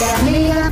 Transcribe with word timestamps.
La 0.00 0.22
Mega 0.30 0.70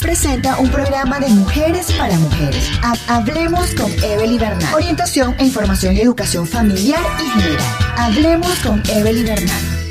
presenta 0.00 0.58
un 0.58 0.68
programa 0.70 1.20
de 1.20 1.28
mujeres 1.28 1.92
para 1.92 2.16
mujeres. 2.18 2.70
Ha- 2.82 3.16
Hablemos 3.16 3.74
con 3.74 3.90
Evelyn 4.02 4.38
Bernal. 4.38 4.74
Orientación 4.74 5.34
e 5.38 5.44
información 5.44 5.96
y 5.96 6.00
educación 6.00 6.46
familiar 6.46 7.00
y 7.20 7.40
general. 7.40 7.64
Hablemos 7.96 8.52
con 8.60 8.82
Evelyn 8.90 9.24
Bernal. 9.26 9.81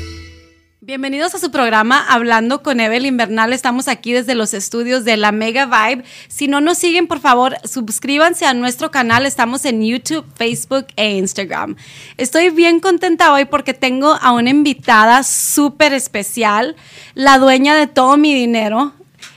Bienvenidos 0.92 1.34
a 1.34 1.38
su 1.38 1.50
programa 1.50 2.04
Hablando 2.06 2.62
con 2.62 2.78
Evelyn 2.78 3.16
Bernal. 3.16 3.54
Estamos 3.54 3.88
aquí 3.88 4.12
desde 4.12 4.34
los 4.34 4.52
estudios 4.52 5.06
de 5.06 5.16
la 5.16 5.32
Mega 5.32 5.64
Vibe. 5.64 6.04
Si 6.28 6.48
no 6.48 6.60
nos 6.60 6.76
siguen, 6.76 7.06
por 7.06 7.18
favor, 7.18 7.56
suscríbanse 7.64 8.44
a 8.44 8.52
nuestro 8.52 8.90
canal. 8.90 9.24
Estamos 9.24 9.64
en 9.64 9.82
YouTube, 9.82 10.26
Facebook 10.34 10.88
e 10.96 11.12
Instagram. 11.16 11.76
Estoy 12.18 12.50
bien 12.50 12.78
contenta 12.78 13.32
hoy 13.32 13.46
porque 13.46 13.72
tengo 13.72 14.18
a 14.20 14.32
una 14.32 14.50
invitada 14.50 15.22
súper 15.22 15.94
especial, 15.94 16.76
la 17.14 17.38
dueña 17.38 17.74
de 17.74 17.86
todo 17.86 18.18
mi 18.18 18.34
dinero. 18.34 18.92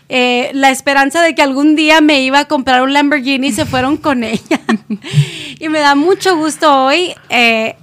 Eh, 0.09 0.51
la 0.53 0.71
esperanza 0.71 1.21
de 1.21 1.35
que 1.35 1.41
algún 1.41 1.77
día 1.77 2.01
me 2.01 2.19
iba 2.21 2.39
a 2.39 2.45
comprar 2.49 2.81
un 2.81 2.91
Lamborghini 2.91 3.53
se 3.53 3.65
fueron 3.65 3.95
con 3.95 4.25
ella. 4.25 4.59
y 5.57 5.69
me 5.69 5.79
da 5.79 5.95
mucho 5.95 6.35
gusto 6.35 6.83
hoy 6.83 7.15
eh, 7.29 7.77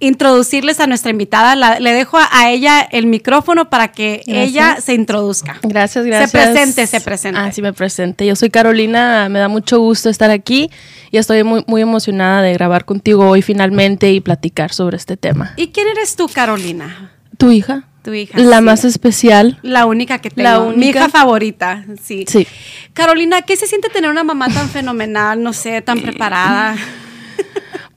introducirles 0.00 0.80
a 0.80 0.86
nuestra 0.86 1.10
invitada. 1.10 1.56
La- 1.56 1.80
le 1.80 1.92
dejo 1.92 2.18
a, 2.18 2.28
a 2.30 2.50
ella 2.50 2.80
el 2.80 3.06
micrófono 3.06 3.68
para 3.70 3.88
que 3.88 4.22
ella 4.26 4.78
se 4.80 4.94
introduzca. 4.94 5.58
Gracias, 5.62 6.04
gracias. 6.04 6.30
Se 6.30 6.38
presente, 6.38 6.86
se 6.86 7.00
presente. 7.00 7.40
Ah, 7.40 7.52
sí, 7.52 7.62
me 7.62 7.72
presente. 7.72 8.26
Yo 8.26 8.36
soy 8.36 8.50
Carolina, 8.50 9.28
me 9.28 9.38
da 9.38 9.48
mucho 9.48 9.78
gusto 9.80 10.08
estar 10.10 10.30
aquí 10.30 10.70
y 11.10 11.16
estoy 11.18 11.42
muy, 11.44 11.64
muy 11.66 11.82
emocionada 11.82 12.42
de 12.42 12.52
grabar 12.52 12.84
contigo 12.84 13.28
hoy 13.28 13.42
finalmente 13.42 14.12
y 14.12 14.20
platicar 14.20 14.72
sobre 14.72 14.96
este 14.96 15.16
tema. 15.16 15.52
¿Y 15.56 15.68
quién 15.68 15.88
eres 15.88 16.16
tú, 16.16 16.28
Carolina? 16.28 17.12
¿Tu 17.36 17.50
hija? 17.52 17.84
Tu 18.02 18.14
hija. 18.14 18.38
La 18.38 18.58
sí. 18.58 18.64
más 18.64 18.84
especial. 18.84 19.58
La 19.62 19.84
única 19.86 20.18
que 20.20 20.30
tengo. 20.30 20.48
La 20.48 20.60
Mi 20.60 20.66
única. 20.74 21.00
hija 21.00 21.08
favorita, 21.08 21.84
sí. 22.02 22.24
Sí. 22.28 22.46
Carolina, 22.94 23.42
¿qué 23.42 23.56
se 23.56 23.66
siente 23.66 23.88
tener 23.90 24.08
una 24.10 24.24
mamá 24.24 24.48
tan 24.48 24.68
fenomenal, 24.68 25.42
no 25.42 25.52
sé, 25.52 25.82
tan 25.82 26.00
preparada? 26.02 26.76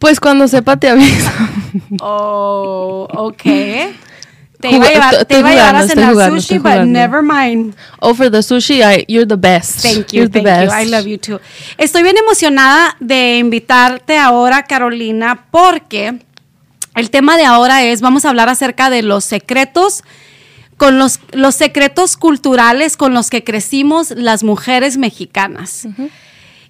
Pues 0.02 0.20
cuando 0.20 0.48
sepa 0.48 0.78
te 0.78 0.90
aviso. 0.90 1.30
Oh, 2.02 3.08
ok. 3.14 3.44
Te 3.44 4.70
iba 4.70 4.86
a 4.86 4.90
llevar, 4.90 5.26
te 5.26 5.40
iba 5.40 5.50
a 5.50 5.52
llevar 5.54 5.76
a 5.76 5.88
cenar 5.88 6.12
jugando, 6.12 6.42
sushi, 6.42 6.58
but 6.58 6.86
never 6.86 7.22
mind. 7.22 7.76
Oh, 8.00 8.14
for 8.14 8.30
the 8.30 8.40
sushi, 8.40 8.82
I, 8.84 9.06
you're 9.08 9.28
the 9.28 9.38
best. 9.38 9.82
Thank 9.82 10.12
you, 10.12 10.24
You're 10.24 10.30
the 10.30 10.42
thank 10.42 10.70
you. 10.70 10.76
I 10.76 10.86
love 10.86 11.08
you 11.08 11.18
too. 11.18 11.40
Estoy 11.78 12.04
bien 12.04 12.18
emocionada 12.18 12.98
de 13.00 13.38
invitarte 13.38 14.18
ahora, 14.18 14.64
Carolina, 14.64 15.46
porque 15.50 16.20
el 16.96 17.10
tema 17.10 17.38
de 17.38 17.46
ahora 17.46 17.84
es, 17.84 18.02
vamos 18.02 18.26
a 18.26 18.30
hablar 18.30 18.50
acerca 18.50 18.90
de 18.90 19.04
los 19.04 19.24
secretos, 19.24 20.04
con 20.78 20.98
los, 21.00 21.20
los 21.32 21.56
secretos 21.56 22.18
culturales 22.18 22.98
con 22.98 23.14
los 23.14 23.30
que 23.30 23.44
crecimos 23.44 24.12
las 24.12 24.44
mujeres 24.44 24.98
mexicanas. 24.98 25.88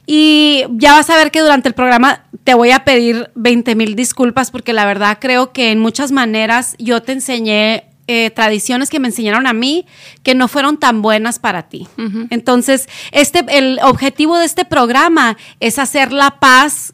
Y 0.05 0.65
ya 0.71 0.93
vas 0.93 1.09
a 1.09 1.15
ver 1.15 1.31
que 1.31 1.41
durante 1.41 1.67
el 1.67 1.75
programa 1.75 2.25
te 2.43 2.53
voy 2.53 2.71
a 2.71 2.83
pedir 2.83 3.29
20 3.35 3.75
mil 3.75 3.95
disculpas 3.95 4.51
porque 4.51 4.73
la 4.73 4.85
verdad 4.85 5.17
creo 5.21 5.51
que 5.51 5.71
en 5.71 5.79
muchas 5.79 6.11
maneras 6.11 6.75
yo 6.79 7.01
te 7.01 7.11
enseñé 7.11 7.85
eh, 8.07 8.31
tradiciones 8.31 8.89
que 8.89 8.99
me 8.99 9.07
enseñaron 9.07 9.47
a 9.47 9.53
mí 9.53 9.85
que 10.23 10.35
no 10.35 10.47
fueron 10.47 10.77
tan 10.77 11.01
buenas 11.01 11.39
para 11.39 11.69
ti. 11.69 11.87
Entonces, 12.29 12.89
este, 13.11 13.45
el 13.49 13.79
objetivo 13.83 14.37
de 14.37 14.45
este 14.45 14.65
programa 14.65 15.37
es 15.59 15.79
hacer 15.79 16.11
la 16.11 16.31
paz 16.39 16.93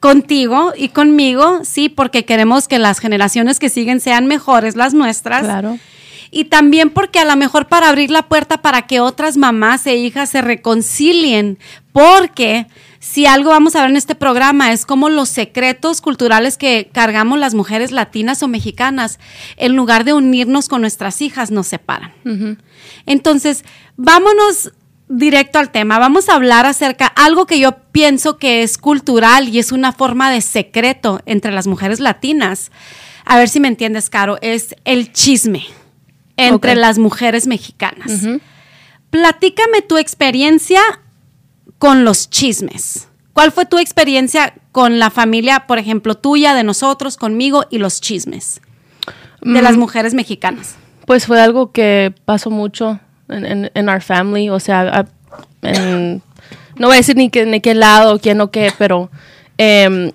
contigo 0.00 0.72
y 0.76 0.88
conmigo, 0.88 1.60
sí, 1.62 1.88
porque 1.88 2.24
queremos 2.24 2.68
que 2.68 2.78
las 2.78 2.98
generaciones 2.98 3.58
que 3.58 3.68
siguen 3.68 4.00
sean 4.00 4.26
mejores 4.26 4.76
las 4.76 4.94
nuestras. 4.94 5.44
Claro. 5.44 5.78
Y 6.30 6.46
también 6.46 6.90
porque 6.90 7.18
a 7.18 7.24
lo 7.24 7.36
mejor 7.36 7.66
para 7.68 7.88
abrir 7.88 8.10
la 8.10 8.22
puerta 8.22 8.62
para 8.62 8.82
que 8.82 9.00
otras 9.00 9.36
mamás 9.36 9.86
e 9.86 9.96
hijas 9.96 10.30
se 10.30 10.42
reconcilien, 10.42 11.58
porque 11.92 12.66
si 12.98 13.26
algo 13.26 13.50
vamos 13.50 13.76
a 13.76 13.82
ver 13.82 13.90
en 13.90 13.96
este 13.96 14.14
programa 14.14 14.72
es 14.72 14.84
como 14.84 15.08
los 15.08 15.28
secretos 15.28 16.00
culturales 16.00 16.58
que 16.58 16.90
cargamos 16.92 17.38
las 17.38 17.54
mujeres 17.54 17.92
latinas 17.92 18.42
o 18.42 18.48
mexicanas, 18.48 19.20
en 19.56 19.76
lugar 19.76 20.04
de 20.04 20.12
unirnos 20.12 20.68
con 20.68 20.80
nuestras 20.80 21.22
hijas, 21.22 21.50
nos 21.50 21.68
separan. 21.68 22.12
Entonces, 23.06 23.64
vámonos 23.96 24.72
directo 25.08 25.58
al 25.58 25.70
tema. 25.70 25.98
Vamos 25.98 26.28
a 26.28 26.34
hablar 26.34 26.66
acerca 26.66 27.06
algo 27.06 27.46
que 27.46 27.60
yo 27.60 27.76
pienso 27.92 28.38
que 28.38 28.62
es 28.62 28.76
cultural 28.76 29.48
y 29.48 29.58
es 29.58 29.70
una 29.70 29.92
forma 29.92 30.30
de 30.30 30.40
secreto 30.40 31.20
entre 31.26 31.52
las 31.52 31.66
mujeres 31.66 32.00
latinas. 32.00 32.72
A 33.24 33.38
ver 33.38 33.48
si 33.48 33.60
me 33.60 33.68
entiendes, 33.68 34.10
Caro, 34.10 34.38
es 34.40 34.74
el 34.84 35.12
chisme 35.12 35.64
entre 36.36 36.74
las 36.76 36.98
mujeres 36.98 37.46
mexicanas. 37.46 38.26
Platícame 39.10 39.82
tu 39.82 39.96
experiencia 39.98 40.80
con 41.78 42.04
los 42.04 42.28
chismes. 42.30 43.08
¿Cuál 43.32 43.52
fue 43.52 43.66
tu 43.66 43.78
experiencia 43.78 44.54
con 44.72 44.98
la 44.98 45.10
familia, 45.10 45.66
por 45.66 45.78
ejemplo, 45.78 46.14
tuya, 46.16 46.54
de 46.54 46.64
nosotros, 46.64 47.16
conmigo 47.16 47.64
y 47.70 47.78
los 47.78 48.00
chismes 48.00 48.60
de 49.42 49.62
las 49.62 49.76
mujeres 49.76 50.14
mexicanas? 50.14 50.76
Pues 51.06 51.26
fue 51.26 51.40
algo 51.40 51.70
que 51.72 52.14
pasó 52.24 52.50
mucho 52.50 52.98
en, 53.28 53.44
en, 53.44 53.70
en 53.74 53.88
our 53.88 54.02
family, 54.02 54.48
o 54.50 54.58
sea, 54.58 55.06
en- 55.62 56.22
no 56.76 56.88
voy 56.88 56.94
a 56.94 56.98
decir 56.98 57.16
ni, 57.16 57.30
que, 57.30 57.46
ni 57.46 57.60
qué 57.60 57.74
lado, 57.74 58.18
quién 58.18 58.40
o 58.40 58.50
qué, 58.50 58.72
pero 58.78 59.10
em, 59.58 60.12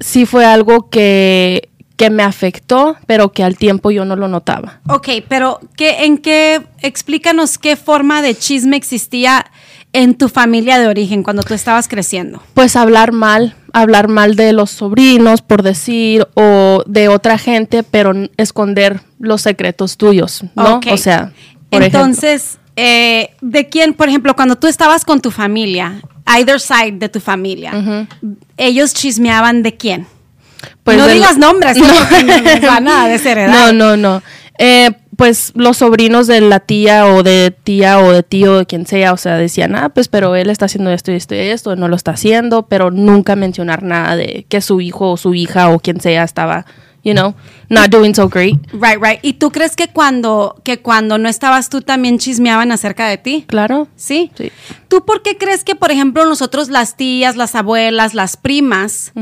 sí 0.00 0.26
fue 0.26 0.44
algo 0.46 0.88
que, 0.90 1.68
que 1.98 2.10
me 2.10 2.22
afectó, 2.22 2.96
pero 3.06 3.32
que 3.32 3.42
al 3.42 3.58
tiempo 3.58 3.90
yo 3.90 4.04
no 4.04 4.14
lo 4.14 4.28
notaba. 4.28 4.80
Ok, 4.88 5.08
pero 5.28 5.58
¿qué, 5.76 6.04
¿en 6.04 6.16
qué, 6.16 6.62
explícanos 6.80 7.58
qué 7.58 7.74
forma 7.74 8.22
de 8.22 8.36
chisme 8.36 8.76
existía 8.76 9.50
en 9.92 10.14
tu 10.14 10.28
familia 10.28 10.78
de 10.78 10.86
origen 10.86 11.24
cuando 11.24 11.42
tú 11.42 11.54
estabas 11.54 11.88
creciendo? 11.88 12.40
Pues 12.54 12.76
hablar 12.76 13.10
mal, 13.10 13.56
hablar 13.72 14.06
mal 14.06 14.36
de 14.36 14.52
los 14.52 14.70
sobrinos, 14.70 15.42
por 15.42 15.64
decir, 15.64 16.28
o 16.34 16.84
de 16.86 17.08
otra 17.08 17.36
gente, 17.36 17.82
pero 17.82 18.12
esconder 18.36 19.00
los 19.18 19.42
secretos 19.42 19.96
tuyos, 19.96 20.44
¿no? 20.54 20.76
Ok. 20.76 20.86
O 20.92 20.96
sea, 20.96 21.32
por 21.68 21.82
ejemplo. 21.82 22.00
Entonces, 22.00 22.60
eh, 22.76 23.30
¿de 23.40 23.68
quién, 23.68 23.92
por 23.92 24.08
ejemplo, 24.08 24.36
cuando 24.36 24.54
tú 24.54 24.68
estabas 24.68 25.04
con 25.04 25.20
tu 25.20 25.32
familia, 25.32 26.00
either 26.26 26.60
side 26.60 26.92
de 26.92 27.08
tu 27.08 27.18
familia, 27.18 28.06
ellos 28.56 28.94
chismeaban 28.94 29.64
de 29.64 29.76
quién? 29.76 30.06
Pues 30.84 30.96
no 30.96 31.06
digas 31.06 31.38
nombres, 31.38 31.76
¿no? 31.78 31.86
nos 31.86 32.60
van 32.62 32.88
a 32.88 33.08
desheredar. 33.08 33.50
No, 33.50 33.72
no, 33.72 33.96
no. 33.96 34.22
Eh, 34.58 34.90
pues 35.18 35.50
los 35.56 35.78
sobrinos 35.78 36.28
de 36.28 36.40
la 36.40 36.60
tía 36.60 37.06
o 37.06 37.24
de 37.24 37.52
tía 37.64 37.98
o 37.98 38.12
de 38.12 38.22
tío, 38.22 38.58
de 38.58 38.66
quien 38.66 38.86
sea, 38.86 39.12
o 39.12 39.16
sea, 39.16 39.36
decían, 39.36 39.74
ah, 39.74 39.88
pues 39.88 40.06
pero 40.06 40.36
él 40.36 40.48
está 40.48 40.66
haciendo 40.66 40.92
esto 40.92 41.10
y 41.10 41.16
esto 41.16 41.34
y 41.34 41.38
esto, 41.38 41.74
no 41.74 41.88
lo 41.88 41.96
está 41.96 42.12
haciendo, 42.12 42.68
pero 42.68 42.92
nunca 42.92 43.34
mencionar 43.34 43.82
nada 43.82 44.14
de 44.14 44.46
que 44.48 44.60
su 44.60 44.80
hijo 44.80 45.10
o 45.10 45.16
su 45.16 45.34
hija 45.34 45.70
o 45.70 45.80
quien 45.80 46.00
sea 46.00 46.22
estaba, 46.22 46.66
you 47.02 47.14
know, 47.14 47.34
not 47.68 47.90
doing 47.90 48.14
so 48.14 48.28
great. 48.28 48.60
Right, 48.72 49.02
right. 49.02 49.18
¿Y 49.22 49.32
tú 49.34 49.50
crees 49.50 49.74
que 49.74 49.88
cuando, 49.88 50.60
que 50.62 50.78
cuando 50.78 51.18
no 51.18 51.28
estabas 51.28 51.68
tú 51.68 51.82
también 51.82 52.20
chismeaban 52.20 52.70
acerca 52.70 53.08
de 53.08 53.18
ti? 53.18 53.44
Claro. 53.48 53.88
¿Sí? 53.96 54.30
Sí. 54.36 54.52
¿Tú 54.86 55.04
por 55.04 55.22
qué 55.22 55.36
crees 55.36 55.64
que, 55.64 55.74
por 55.74 55.90
ejemplo, 55.90 56.26
nosotros 56.26 56.68
las 56.68 56.96
tías, 56.96 57.34
las 57.34 57.56
abuelas, 57.56 58.14
las 58.14 58.36
primas, 58.36 59.12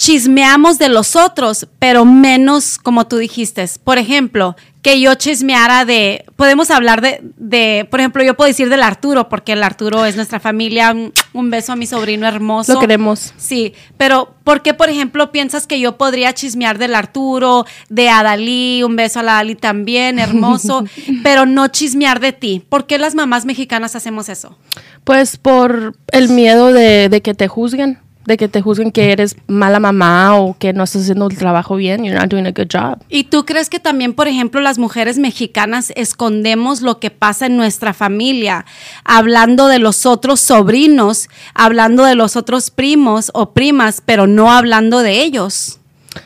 chismeamos 0.00 0.78
de 0.78 0.88
los 0.88 1.14
otros, 1.14 1.68
pero 1.78 2.06
menos 2.06 2.78
como 2.78 3.06
tú 3.06 3.18
dijiste? 3.18 3.66
Por 3.84 3.98
ejemplo, 3.98 4.56
que 4.80 4.98
yo 4.98 5.14
chismeara 5.14 5.84
de, 5.84 6.24
podemos 6.36 6.70
hablar 6.70 7.02
de, 7.02 7.20
de, 7.36 7.86
por 7.90 8.00
ejemplo, 8.00 8.22
yo 8.24 8.34
puedo 8.34 8.48
decir 8.48 8.70
del 8.70 8.82
Arturo, 8.82 9.28
porque 9.28 9.52
el 9.52 9.62
Arturo 9.62 10.06
es 10.06 10.16
nuestra 10.16 10.40
familia, 10.40 10.92
un, 10.92 11.12
un 11.34 11.50
beso 11.50 11.72
a 11.72 11.76
mi 11.76 11.86
sobrino 11.86 12.26
hermoso. 12.26 12.72
Lo 12.72 12.80
queremos. 12.80 13.34
Sí, 13.36 13.74
pero 13.98 14.34
¿por 14.42 14.62
qué, 14.62 14.72
por 14.72 14.88
ejemplo, 14.88 15.32
piensas 15.32 15.66
que 15.66 15.78
yo 15.78 15.98
podría 15.98 16.32
chismear 16.32 16.78
del 16.78 16.94
Arturo, 16.94 17.66
de 17.90 18.08
Adalí, 18.08 18.82
un 18.82 18.96
beso 18.96 19.20
a 19.20 19.22
la 19.22 19.34
Adalí 19.34 19.54
también, 19.54 20.18
hermoso, 20.18 20.82
pero 21.22 21.44
no 21.44 21.68
chismear 21.68 22.20
de 22.20 22.32
ti? 22.32 22.64
¿Por 22.66 22.86
qué 22.86 22.96
las 22.96 23.14
mamás 23.14 23.44
mexicanas 23.44 23.94
hacemos 23.94 24.30
eso? 24.30 24.56
Pues 25.04 25.36
por 25.36 25.94
el 26.10 26.30
miedo 26.30 26.72
de, 26.72 27.10
de 27.10 27.20
que 27.20 27.34
te 27.34 27.48
juzguen. 27.48 27.98
De 28.26 28.36
que 28.36 28.48
te 28.48 28.60
juzguen 28.60 28.92
que 28.92 29.12
eres 29.12 29.36
mala 29.46 29.80
mamá 29.80 30.36
o 30.36 30.56
que 30.58 30.72
no 30.72 30.84
estás 30.84 31.02
haciendo 31.02 31.28
el 31.28 31.38
trabajo 31.38 31.76
bien, 31.76 32.04
you're 32.04 32.18
not 32.18 32.28
doing 32.28 32.46
a 32.46 32.52
good 32.52 32.68
job. 32.70 32.98
¿Y 33.08 33.24
tú 33.24 33.44
crees 33.46 33.70
que 33.70 33.80
también, 33.80 34.12
por 34.12 34.28
ejemplo, 34.28 34.60
las 34.60 34.78
mujeres 34.78 35.18
mexicanas 35.18 35.92
escondemos 35.96 36.82
lo 36.82 37.00
que 37.00 37.10
pasa 37.10 37.46
en 37.46 37.56
nuestra 37.56 37.94
familia, 37.94 38.66
hablando 39.04 39.68
de 39.68 39.78
los 39.78 40.06
otros 40.06 40.40
sobrinos, 40.40 41.28
hablando 41.54 42.04
de 42.04 42.14
los 42.14 42.36
otros 42.36 42.70
primos 42.70 43.30
o 43.34 43.52
primas, 43.52 44.02
pero 44.04 44.26
no 44.26 44.52
hablando 44.52 45.00
de 45.00 45.22
ellos? 45.22 45.78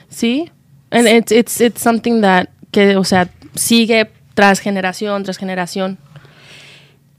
Sí, 0.08 0.50
and 0.90 1.08
it's, 1.08 1.32
it's, 1.32 1.60
it's 1.60 1.80
something 1.80 2.20
that, 2.22 2.48
que, 2.70 2.96
o 2.96 3.04
sea, 3.04 3.30
sigue 3.54 4.10
tras 4.34 4.58
generación, 4.58 5.22
tras 5.22 5.38
generación. 5.38 5.98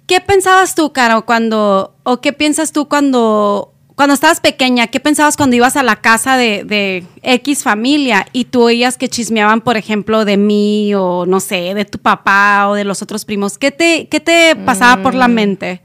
¿Qué 0.06 0.22
pensabas 0.22 0.76
tú, 0.76 0.94
Caro, 0.94 1.26
cuando, 1.26 1.96
o 2.04 2.22
qué 2.22 2.32
piensas 2.32 2.72
tú 2.72 2.88
cuando, 2.88 3.74
cuando 3.96 4.14
estabas 4.14 4.42
pequeña? 4.42 4.88
¿Qué 4.88 5.00
pensabas 5.00 5.38
cuando 5.38 5.56
ibas 5.56 5.78
a 5.78 5.84
la 5.84 5.96
casa 5.96 6.38
de, 6.38 6.64
de 6.66 7.06
X 7.24 7.64
familia 7.64 8.28
y 8.34 8.46
tú 8.46 8.64
oías 8.64 8.98
que 8.98 9.08
chismeaban, 9.08 9.62
por 9.62 9.78
ejemplo, 9.78 10.26
de 10.26 10.38
mí 10.38 10.94
o 10.96 11.26
no 11.26 11.40
sé, 11.40 11.74
de 11.74 11.86
tu 11.86 11.98
papá 11.98 12.68
o 12.68 12.76
de 12.76 12.84
los 12.84 13.02
otros 13.02 13.26
primos? 13.26 13.58
¿Qué 13.58 13.72
te, 13.72 14.08
qué 14.10 14.20
te 14.20 14.56
pasaba 14.56 15.02
por 15.02 15.16
la 15.16 15.28
mente? 15.28 15.82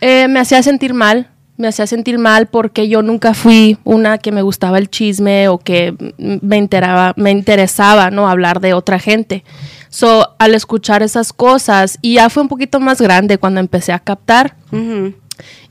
Eh, 0.00 0.26
me 0.28 0.40
hacía 0.40 0.62
sentir 0.62 0.94
mal, 0.94 1.30
me 1.56 1.68
hacía 1.68 1.86
sentir 1.86 2.18
mal 2.18 2.48
porque 2.48 2.88
yo 2.88 3.02
nunca 3.02 3.34
fui 3.34 3.78
una 3.84 4.18
que 4.18 4.32
me 4.32 4.42
gustaba 4.42 4.78
el 4.78 4.90
chisme 4.90 5.48
o 5.48 5.58
que 5.58 5.94
me 6.18 6.58
enteraba, 6.58 7.14
me 7.16 7.30
interesaba, 7.30 8.10
¿no? 8.10 8.28
Hablar 8.28 8.60
de 8.60 8.74
otra 8.74 8.98
gente. 8.98 9.44
So, 9.88 10.34
al 10.40 10.56
escuchar 10.56 11.04
esas 11.04 11.32
cosas, 11.32 11.98
y 12.02 12.14
ya 12.14 12.28
fue 12.28 12.42
un 12.42 12.48
poquito 12.48 12.80
más 12.80 13.00
grande 13.00 13.38
cuando 13.38 13.60
empecé 13.60 13.92
a 13.92 14.00
captar 14.00 14.56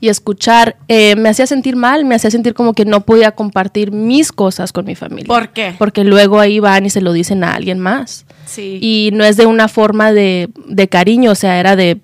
y 0.00 0.08
escuchar, 0.08 0.76
eh, 0.88 1.16
me 1.16 1.28
hacía 1.28 1.46
sentir 1.46 1.76
mal, 1.76 2.04
me 2.04 2.14
hacía 2.14 2.30
sentir 2.30 2.54
como 2.54 2.74
que 2.74 2.84
no 2.84 3.00
podía 3.04 3.32
compartir 3.32 3.90
mis 3.92 4.30
cosas 4.32 4.72
con 4.72 4.84
mi 4.84 4.94
familia. 4.94 5.26
¿Por 5.26 5.48
qué? 5.50 5.74
Porque 5.78 6.04
luego 6.04 6.38
ahí 6.40 6.60
van 6.60 6.86
y 6.86 6.90
se 6.90 7.00
lo 7.00 7.12
dicen 7.12 7.44
a 7.44 7.54
alguien 7.54 7.78
más. 7.78 8.26
Sí. 8.46 8.78
Y 8.82 9.10
no 9.14 9.24
es 9.24 9.36
de 9.36 9.46
una 9.46 9.68
forma 9.68 10.12
de, 10.12 10.50
de 10.66 10.88
cariño, 10.88 11.30
o 11.30 11.34
sea, 11.34 11.58
era 11.58 11.76
de, 11.76 12.00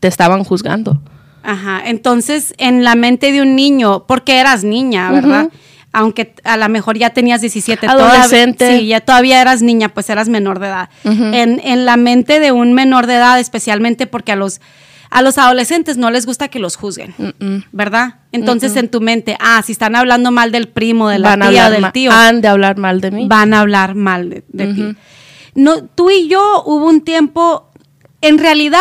te 0.00 0.08
estaban 0.08 0.44
juzgando. 0.44 1.00
Ajá, 1.42 1.82
entonces 1.84 2.54
en 2.58 2.84
la 2.84 2.94
mente 2.94 3.30
de 3.32 3.42
un 3.42 3.54
niño, 3.56 4.04
porque 4.06 4.38
eras 4.38 4.64
niña, 4.64 5.10
¿verdad? 5.10 5.48
Aunque 5.92 6.34
a 6.42 6.56
lo 6.56 6.68
mejor 6.70 6.96
ya 6.98 7.10
tenías 7.10 7.40
17, 7.40 7.86
todavía- 7.86 8.22
Adolescente. 8.22 8.78
sí, 8.78 8.86
ya 8.86 9.00
todavía 9.00 9.40
eras 9.40 9.62
niña, 9.62 9.90
pues 9.90 10.08
eras 10.10 10.28
menor 10.28 10.58
de 10.58 10.66
edad. 10.68 10.88
en, 11.04 11.60
en 11.62 11.84
la 11.84 11.96
mente 11.96 12.40
de 12.40 12.50
un 12.50 12.72
menor 12.72 13.06
de 13.06 13.14
edad, 13.16 13.38
especialmente 13.38 14.06
porque 14.06 14.32
a 14.32 14.36
los, 14.36 14.60
a 15.14 15.22
los 15.22 15.38
adolescentes 15.38 15.96
no 15.96 16.10
les 16.10 16.26
gusta 16.26 16.48
que 16.48 16.58
los 16.58 16.74
juzguen, 16.76 17.14
¿verdad? 17.70 18.16
Entonces 18.32 18.74
en 18.76 18.88
tu 18.88 19.00
mente, 19.00 19.36
ah, 19.40 19.62
si 19.64 19.70
están 19.72 19.94
hablando 19.94 20.32
mal 20.32 20.50
del 20.50 20.66
primo, 20.68 21.08
de 21.08 21.20
la 21.20 21.36
Van 21.36 21.50
tía 21.50 21.70
del 21.70 21.92
tío, 21.92 22.10
Han 22.12 22.40
de 22.40 22.48
hablar 22.48 22.76
mal 22.78 23.00
de 23.00 23.10
mí. 23.12 23.26
van 23.28 23.54
a 23.54 23.60
hablar 23.60 23.94
mal 23.94 24.28
de, 24.28 24.44
de 24.48 24.74
ti. 24.74 24.96
No, 25.54 25.84
tú 25.84 26.10
y 26.10 26.26
yo 26.28 26.64
hubo 26.66 26.86
un 26.86 27.02
tiempo, 27.02 27.70
en 28.22 28.38
realidad, 28.38 28.80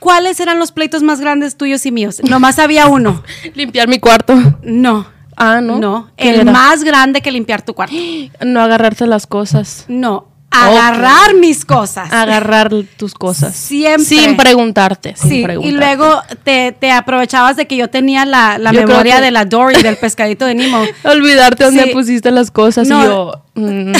¿cuáles 0.00 0.40
eran 0.40 0.58
los 0.58 0.72
pleitos 0.72 1.02
más 1.02 1.20
grandes 1.20 1.56
tuyos 1.58 1.84
y 1.84 1.92
míos? 1.92 2.22
Nomás 2.26 2.58
había 2.58 2.86
uno. 2.86 3.22
Limpiar 3.54 3.86
mi 3.86 3.98
cuarto. 3.98 4.34
No. 4.62 5.06
Ah, 5.36 5.60
¿no? 5.60 5.78
No. 5.78 6.10
¿Qué 6.16 6.30
El 6.30 6.40
era? 6.40 6.52
más 6.52 6.84
grande 6.84 7.20
que 7.20 7.30
limpiar 7.30 7.60
tu 7.60 7.74
cuarto. 7.74 7.94
No 8.46 8.62
agarrarte 8.62 9.06
las 9.06 9.26
cosas. 9.26 9.84
No. 9.88 10.28
Agarrar 10.64 11.34
mis 11.34 11.64
cosas. 11.64 12.12
Agarrar 12.12 12.70
tus 12.96 13.14
cosas. 13.14 13.54
Siempre. 13.56 14.04
Sin 14.04 14.36
preguntarte. 14.36 15.14
Sin 15.16 15.28
Sí, 15.30 15.46
y 15.62 15.70
luego 15.72 16.22
te, 16.44 16.72
te 16.72 16.90
aprovechabas 16.92 17.56
de 17.56 17.66
que 17.66 17.76
yo 17.76 17.88
tenía 17.90 18.24
la, 18.24 18.58
la 18.58 18.72
Yo 18.72 18.86
memoria 18.86 19.16
que- 19.16 19.22
de 19.22 19.30
la 19.30 19.44
Dory, 19.44 19.82
del 19.82 19.96
pescadito 20.00 20.44
de 20.46 20.54
Nemo. 20.54 20.82
Olvidarte 21.04 21.64
dónde 21.64 21.84
Sí. 21.84 21.90
pusiste 21.90 22.30
las 22.30 22.50
cosas. 22.50 22.88
No. 22.88 23.02
Y 23.02 23.04
yo, 23.06 23.42
mm, 23.54 23.92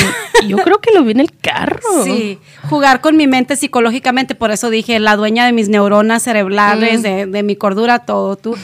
yo 0.48 0.56
creo 0.58 0.80
que 0.80 0.92
lo 0.94 1.04
vi 1.04 1.12
en 1.12 1.20
el 1.20 1.30
carro. 1.38 1.80
Sí, 2.04 2.38
jugar 2.68 3.00
con 3.00 3.16
mi 3.16 3.26
mente 3.26 3.56
psicológicamente, 3.56 4.34
por 4.34 4.50
eso 4.50 4.70
dije, 4.70 4.98
la 4.98 5.16
dueña 5.16 5.46
de 5.46 5.52
mis 5.52 5.68
neuronas 5.68 6.22
cerebrales, 6.22 7.02
de, 7.02 7.26
de 7.26 7.42
mi 7.42 7.56
cordura, 7.56 8.00
todo 8.00 8.36
tú. 8.36 8.56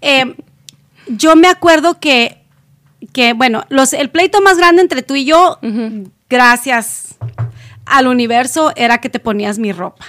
Eh, 0.00 0.34
yo 1.08 1.36
me 1.36 1.48
acuerdo 1.48 2.00
que, 2.00 2.38
que 3.12 3.32
bueno, 3.32 3.64
los, 3.68 3.92
el 3.92 4.10
pleito 4.10 4.40
más 4.40 4.56
grande 4.58 4.82
entre 4.82 5.02
tú 5.02 5.14
y 5.14 5.24
yo, 5.24 5.58
gracias 6.28 7.16
al 7.86 8.08
universo, 8.08 8.72
era 8.74 8.98
que 8.98 9.08
te 9.08 9.20
ponías 9.20 9.58
mi 9.58 9.72
ropa. 9.72 10.04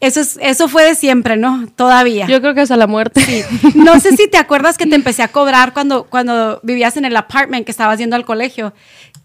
Eso, 0.00 0.20
es, 0.20 0.38
eso 0.42 0.68
fue 0.68 0.84
de 0.84 0.94
siempre, 0.96 1.36
¿no? 1.36 1.68
Todavía. 1.76 2.26
Yo 2.26 2.40
creo 2.40 2.54
que 2.54 2.60
hasta 2.60 2.76
la 2.76 2.88
muerte. 2.88 3.46
No 3.74 3.98
sé 4.00 4.16
si 4.16 4.28
te 4.28 4.36
acuerdas 4.36 4.76
que 4.76 4.86
te 4.86 4.96
empecé 4.96 5.22
a 5.22 5.28
cobrar 5.28 5.72
cuando, 5.72 6.04
cuando 6.04 6.60
vivías 6.62 6.96
en 6.96 7.04
el 7.04 7.16
apartment 7.16 7.64
que 7.64 7.70
estabas 7.70 7.98
yendo 7.98 8.16
al 8.16 8.24
colegio. 8.24 8.74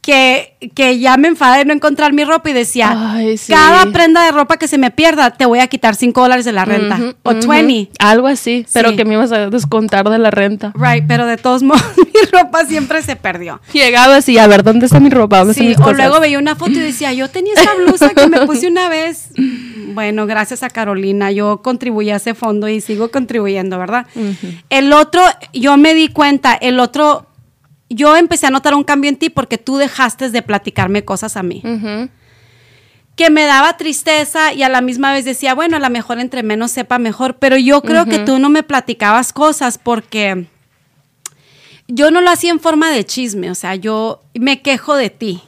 Que, 0.08 0.56
que 0.74 1.00
ya 1.00 1.18
me 1.18 1.28
enfadé 1.28 1.58
de 1.58 1.66
no 1.66 1.74
encontrar 1.74 2.14
mi 2.14 2.24
ropa 2.24 2.50
y 2.50 2.54
decía, 2.54 2.94
Ay, 2.96 3.38
sí. 3.38 3.52
cada 3.52 3.92
prenda 3.92 4.24
de 4.24 4.32
ropa 4.32 4.56
que 4.56 4.70
se 4.70 4.78
me 4.78 4.90
pierda, 4.90 5.32
te 5.32 5.46
voy 5.46 5.60
a 5.60 5.68
quitar 5.68 5.96
5 5.96 6.22
dólares 6.22 6.46
de 6.46 6.54
la 6.54 6.64
renta. 6.64 6.98
O 7.24 7.32
ujú. 7.32 7.46
20. 7.50 7.92
Algo 8.00 8.28
así. 8.28 8.66
Pero 8.72 8.96
que 8.96 9.04
me 9.04 9.16
ibas 9.16 9.34
a 9.34 9.50
descontar 9.50 10.10
de 10.10 10.18
la 10.18 10.32
renta. 10.32 10.72
Right, 10.76 11.04
pero 11.06 11.26
de 11.26 11.36
todos 11.36 11.62
modos 11.64 11.84
mi 11.98 12.22
ropa 12.32 12.64
siempre 12.64 13.02
se 13.02 13.18
perdió. 13.18 13.60
Llegabas 13.74 14.30
y 14.30 14.38
a 14.38 14.48
ver, 14.48 14.64
¿dónde 14.64 14.86
está 14.86 15.02
mi 15.02 15.10
ropa? 15.10 15.40
¿Dónde 15.40 15.52
están 15.52 15.68
Sí, 15.68 15.74
o 15.74 15.84
cosas? 15.84 15.98
luego 15.98 16.22
veía 16.22 16.40
una 16.40 16.56
foto 16.56 16.72
y 16.72 16.80
decía, 16.80 17.12
yo 17.12 17.30
tenía 17.30 17.54
esta 17.56 17.76
blusa 17.76 18.14
que 18.14 18.28
me 18.28 18.46
puse 18.46 18.68
una 18.68 18.88
vez. 18.88 19.32
Bueno, 19.94 20.26
gracias 20.26 20.64
a 20.64 20.70
Carolina, 20.70 21.32
yo 21.32 21.62
contribuí 21.62 22.10
a 22.12 22.16
ese 22.16 22.34
fondo 22.34 22.70
y 22.70 22.80
sigo 22.80 23.12
contribuyendo, 23.12 23.78
¿verdad? 23.78 24.08
El 24.70 24.94
otro, 24.94 25.22
yo 25.54 25.76
me 25.76 25.94
di 25.94 26.08
cuenta, 26.08 26.54
el 26.54 26.80
otro, 26.80 27.27
yo 27.90 28.16
empecé 28.16 28.48
a 28.48 28.52
notar 28.52 28.74
un 28.74 28.84
cambio 28.84 29.10
en 29.10 29.18
ti 29.18 29.30
porque 29.30 29.58
tú 29.58 29.78
dejaste 29.78 30.30
de 30.30 30.42
platicarme 30.42 31.06
cosas 31.06 31.38
a 31.38 31.44
mí. 31.44 31.62
Que 33.16 33.30
me 33.30 33.46
daba 33.46 33.78
tristeza 33.78 34.54
y 34.54 34.64
a 34.64 34.70
la 34.70 34.82
misma 34.82 35.12
vez 35.12 35.26
decía, 35.26 35.56
bueno, 35.56 35.78
a 35.78 35.80
lo 35.80 35.90
mejor 35.90 36.20
entre 36.20 36.44
menos 36.44 36.72
sepa 36.72 37.00
mejor, 37.00 37.38
pero 37.38 37.58
yo 37.58 37.82
creo 37.82 38.06
que 38.06 38.20
tú 38.20 38.40
no 38.40 38.50
me 38.50 38.64
platicabas 38.64 39.34
cosas 39.34 39.78
porque 39.78 40.48
yo 41.88 42.12
no 42.12 42.22
lo 42.22 42.30
hacía 42.30 42.52
en 42.52 42.60
forma 42.60 42.92
de 42.92 43.06
chisme, 43.06 43.50
o 43.50 43.56
sea, 43.56 43.76
yo 43.76 44.22
me 44.34 44.62
quejo 44.62 44.96
de 44.96 45.10
ti. 45.10 45.42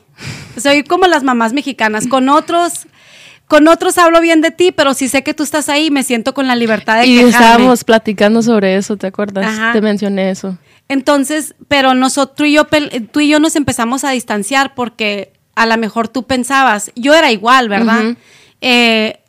Soy 0.57 0.83
como 0.83 1.05
las 1.07 1.23
mamás 1.23 1.53
mexicanas, 1.53 2.07
con 2.07 2.29
otros, 2.29 2.87
con 3.49 3.67
otros 3.67 3.97
hablo 3.97 4.21
bien 4.21 4.41
de 4.41 4.51
ti, 4.51 4.71
pero 4.71 4.93
si 4.93 5.09
sé 5.09 5.23
que 5.23 5.33
tú 5.33 5.41
estás 5.41 5.69
ahí, 5.69 5.89
me 5.89 6.03
siento 6.03 6.35
con 6.35 6.47
la 6.47 6.55
libertad 6.55 6.99
de 6.99 7.07
Y 7.07 7.15
quejarme. 7.15 7.29
estábamos 7.31 7.83
platicando 7.83 8.43
sobre 8.43 8.75
eso, 8.77 8.95
¿te 8.95 9.07
acuerdas? 9.07 9.43
Ajá. 9.47 9.73
Te 9.73 9.81
mencioné 9.81 10.29
eso. 10.29 10.55
Entonces, 10.87 11.55
pero 11.67 11.95
nosotros 11.95 12.35
tú 12.37 12.43
y 12.45 12.53
yo, 12.53 12.67
tú 13.11 13.21
y 13.21 13.27
yo 13.27 13.39
nos 13.39 13.55
empezamos 13.55 14.03
a 14.03 14.11
distanciar 14.11 14.75
porque 14.75 15.33
a 15.55 15.65
lo 15.65 15.75
mejor 15.77 16.07
tú 16.07 16.23
pensabas, 16.27 16.91
yo 16.95 17.15
era 17.15 17.31
igual, 17.31 17.69
¿verdad? 17.69 18.15
Eh, 18.61 19.19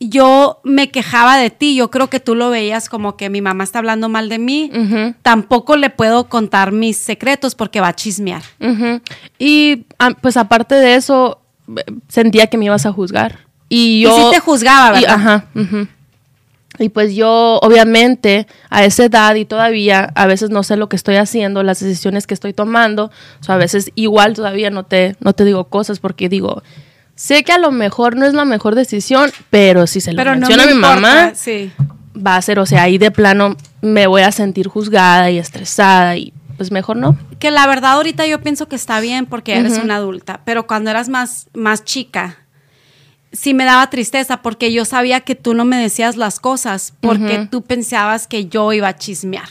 yo 0.00 0.60
me 0.64 0.90
quejaba 0.90 1.36
de 1.36 1.50
ti, 1.50 1.76
yo 1.76 1.92
creo 1.92 2.10
que 2.10 2.18
tú 2.18 2.34
lo 2.34 2.50
veías 2.50 2.88
como 2.88 3.16
que 3.16 3.30
mi 3.30 3.40
mamá 3.40 3.62
está 3.62 3.78
hablando 3.78 4.08
mal 4.08 4.28
de 4.28 4.40
mí, 4.40 4.72
tampoco 5.22 5.76
le 5.76 5.90
puedo 5.90 6.28
contar 6.28 6.72
mis 6.72 6.96
secretos 6.96 7.54
porque 7.54 7.80
va 7.80 7.88
a 7.88 7.94
chismear. 7.94 8.42
Y 9.38 9.84
ah, 10.00 10.10
pues 10.20 10.36
aparte 10.36 10.74
de 10.74 10.96
eso, 10.96 11.40
eh, 11.68 11.84
sentía 12.08 12.48
que 12.48 12.58
me 12.58 12.64
ibas 12.64 12.84
a 12.84 12.92
juzgar. 12.92 13.49
Y 13.70 14.00
Y 14.00 14.02
yo... 14.02 14.14
sí 14.16 14.34
te 14.34 14.40
juzgaba, 14.40 14.98
y- 14.98 15.02
¿verdad? 15.02 15.14
ajá. 15.16 15.44
ujú. 15.54 15.86
Y 16.78 16.88
pues 16.88 17.14
yo, 17.14 17.58
obviamente, 17.62 18.46
a 18.70 18.84
esa 18.84 19.04
edad 19.04 19.34
y 19.34 19.44
todavía, 19.44 20.12
a 20.14 20.26
veces 20.26 20.50
no 20.50 20.62
sé 20.62 20.76
lo 20.76 20.88
que 20.88 20.96
estoy 20.96 21.16
haciendo, 21.16 21.62
las 21.62 21.80
decisiones 21.80 22.26
que 22.26 22.32
estoy 22.34 22.52
tomando. 22.54 23.10
O 23.40 23.44
sea, 23.44 23.56
a 23.56 23.58
veces 23.58 23.90
igual 23.96 24.32
todavía 24.34 24.70
no 24.70 24.84
te, 24.84 25.14
no 25.20 25.32
te 25.34 25.44
digo 25.44 25.64
cosas 25.64 25.98
porque 25.98 26.28
digo, 26.30 26.62
sé 27.16 27.42
que 27.44 27.52
a 27.52 27.58
lo 27.58 27.70
mejor 27.70 28.16
no 28.16 28.24
es 28.24 28.32
la 28.34 28.44
mejor 28.46 28.76
decisión, 28.76 29.30
pero 29.50 29.86
si 29.86 30.00
se 30.00 30.12
lo 30.12 30.16
Pero 30.16 30.34
no 30.36 30.48
menciona 30.48 30.64
me 30.64 30.70
a 30.70 30.74
mi 30.74 30.80
importa, 30.80 31.00
mamá, 31.00 31.32
sí. 31.34 31.70
va 32.16 32.36
a 32.36 32.42
ser, 32.42 32.58
o 32.60 32.64
sea, 32.66 32.84
ahí 32.84 32.96
de 32.96 33.10
plano 33.10 33.56
me 33.82 34.06
voy 34.06 34.22
a 34.22 34.32
sentir 34.32 34.66
juzgada 34.68 35.30
y 35.30 35.38
estresada 35.38 36.16
y 36.16 36.32
pues 36.56 36.70
mejor 36.72 36.96
no. 36.96 37.18
Que 37.38 37.50
la 37.50 37.66
verdad 37.66 37.92
ahorita 37.92 38.26
yo 38.26 38.40
pienso 38.40 38.68
que 38.68 38.76
está 38.76 39.00
bien 39.00 39.26
porque 39.26 39.56
eres 39.58 39.78
una 39.78 39.96
adulta, 39.96 40.40
pero 40.46 40.66
cuando 40.66 40.88
eras 40.90 41.10
más, 41.10 41.48
más 41.52 41.84
chica, 41.84 42.38
sí 43.32 43.54
me 43.54 43.64
daba 43.64 43.88
tristeza 43.90 44.42
porque 44.42 44.72
yo 44.72 44.84
sabía 44.84 45.20
que 45.20 45.34
tú 45.34 45.54
no 45.54 45.64
me 45.64 45.76
decías 45.76 46.16
las 46.16 46.40
cosas 46.40 46.94
porque 47.00 47.46
tú 47.50 47.62
pensabas 47.62 48.26
que 48.26 48.46
yo 48.46 48.72
iba 48.72 48.88
a 48.88 48.96
chismear. 48.96 49.48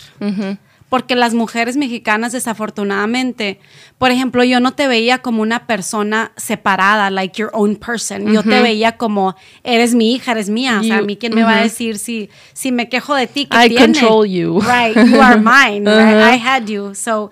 Porque 0.89 1.15
las 1.15 1.35
mujeres 1.35 1.77
mexicanas, 1.77 2.31
desafortunadamente, 2.31 3.59
por 3.99 4.09
ejemplo, 4.09 4.43
yo 4.43 4.59
no 4.59 4.73
te 4.73 4.87
veía 4.87 5.19
como 5.19 5.43
una 5.43 5.67
persona 5.67 6.31
separada, 6.35 7.11
like 7.11 7.39
your 7.39 7.51
own 7.53 7.75
person. 7.75 8.33
Yo 8.33 8.41
te 8.41 8.59
veía 8.61 8.97
como, 8.97 9.35
eres 9.63 9.93
mi 9.93 10.15
hija, 10.15 10.31
eres 10.31 10.49
mía. 10.49 10.79
O 10.81 10.83
sea, 10.83 10.97
a 10.97 11.01
mí, 11.03 11.15
¿quién 11.15 11.35
me 11.35 11.43
va 11.43 11.57
a 11.57 11.61
decir 11.61 11.99
si, 11.99 12.31
si 12.53 12.71
me 12.71 12.89
quejo 12.89 13.13
de 13.13 13.27
ti? 13.27 13.45
¿qué 13.45 13.65
I 13.65 13.69
tiene? 13.69 13.85
control 13.85 14.25
you. 14.27 14.59
Right, 14.61 14.95
you 14.95 15.21
are 15.21 15.37
mine. 15.37 15.85
right? 15.85 16.15
Ajá. 16.15 16.33
I 16.35 16.37
had 16.39 16.65
you. 16.65 16.95
So, 16.95 17.29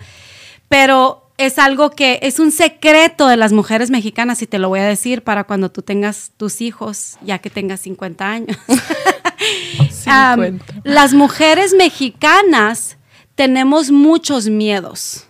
pero 0.70 1.27
es 1.38 1.60
algo 1.60 1.92
que 1.92 2.20
es 2.24 2.40
un 2.40 2.52
secreto 2.52 3.28
de 3.28 3.38
las 3.38 3.54
mujeres 3.54 3.90
mexicanas 3.90 4.42
y 4.42 4.48
te 4.48 4.60
lo 4.60 4.70
voy 4.70 4.80
a 4.80 4.86
decir 4.86 5.24
para 5.24 5.44
cuando 5.44 5.70
tú 5.70 5.82
tengas 5.82 6.32
tus 6.38 6.62
hijos, 6.62 7.18
ya 7.22 7.40
que 7.40 7.50
tengas 7.50 7.82
50 7.82 8.30
años. 8.30 8.58
Um, 10.08 10.60
50. 10.60 10.82
las 10.84 11.14
mujeres 11.14 11.74
mexicanas 11.78 12.98
tenemos 13.38 13.92
muchos 13.92 14.50
miedos. 14.50 15.28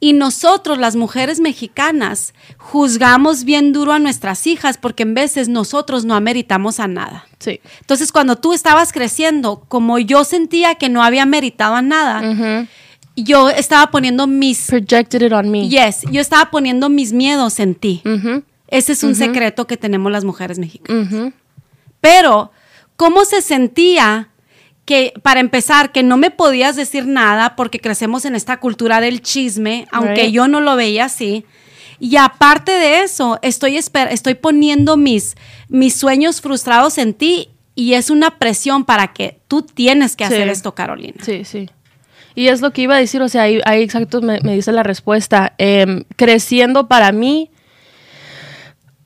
Y 0.00 0.14
nosotros, 0.14 0.78
las 0.78 0.96
mujeres 0.96 1.40
mexicanas, 1.40 2.32
juzgamos 2.56 3.44
bien 3.44 3.74
duro 3.74 3.92
a 3.92 3.98
nuestras 3.98 4.46
hijas 4.46 4.78
porque 4.78 5.02
en 5.02 5.12
veces 5.12 5.50
nosotros 5.50 6.06
no 6.06 6.14
ameritamos 6.14 6.80
a 6.80 6.88
nada. 6.88 7.26
Sí. 7.38 7.60
Entonces, 7.80 8.12
cuando 8.12 8.36
tú 8.36 8.54
estabas 8.54 8.92
creciendo, 8.92 9.62
como 9.68 9.98
yo 9.98 10.24
sentía 10.24 10.76
que 10.76 10.88
no 10.88 11.02
había 11.02 11.26
meritado 11.26 11.74
a 11.74 11.82
nada, 11.82 12.66
yo 13.24 13.48
estaba 13.50 13.90
poniendo 13.90 14.26
mis... 14.26 14.66
Projected 14.68 15.22
it 15.22 15.32
on 15.32 15.50
me. 15.50 15.68
Yes, 15.68 16.02
yo 16.10 16.20
estaba 16.20 16.50
poniendo 16.50 16.88
mis 16.88 17.12
miedos 17.12 17.58
en 17.60 17.74
ti. 17.74 18.02
Ujú. 18.04 18.42
Ese 18.68 18.92
es 18.92 19.02
un 19.02 19.14
secreto 19.14 19.66
que 19.66 19.76
tenemos 19.76 20.10
las 20.10 20.24
mujeres 20.24 20.58
mexicanas. 20.58 21.32
Pero, 22.00 22.50
¿cómo 22.96 23.24
se 23.24 23.42
sentía 23.42 24.28
que, 24.84 25.12
para 25.22 25.40
empezar, 25.40 25.92
que 25.92 26.02
no 26.02 26.16
me 26.16 26.30
podías 26.30 26.74
decir 26.76 27.06
nada 27.06 27.54
porque 27.54 27.80
crecemos 27.80 28.24
en 28.24 28.34
esta 28.34 28.58
cultura 28.60 29.00
del 29.00 29.20
chisme, 29.22 29.86
aunque 29.92 30.22
Right. 30.24 30.32
yo 30.34 30.48
no 30.48 30.60
lo 30.60 30.74
veía 30.76 31.04
así? 31.04 31.44
Y 32.00 32.16
aparte 32.16 32.72
de 32.72 33.02
eso, 33.02 33.38
estoy, 33.42 33.76
estoy 33.76 34.34
poniendo 34.34 34.96
mis, 34.96 35.36
mis 35.68 35.94
sueños 35.94 36.40
frustrados 36.40 36.98
en 36.98 37.14
ti 37.14 37.50
y 37.76 37.92
es 37.94 38.10
una 38.10 38.38
presión 38.38 38.84
para 38.84 39.12
que 39.12 39.38
tú 39.46 39.62
tienes 39.62 40.16
que 40.16 40.26
Sí. 40.26 40.32
hacer 40.34 40.48
esto, 40.48 40.74
Carolina. 40.74 41.22
Sí, 41.24 41.44
sí. 41.44 41.70
Y 42.34 42.48
es 42.48 42.60
lo 42.60 42.72
que 42.72 42.82
iba 42.82 42.94
a 42.96 42.98
decir, 42.98 43.20
o 43.22 43.28
sea, 43.28 43.42
ahí, 43.42 43.60
ahí 43.64 43.82
exacto 43.82 44.22
me, 44.22 44.40
me 44.42 44.54
dice 44.54 44.72
la 44.72 44.82
respuesta. 44.82 45.52
Em, 45.58 46.04
creciendo 46.16 46.88
para 46.88 47.12
mí, 47.12 47.50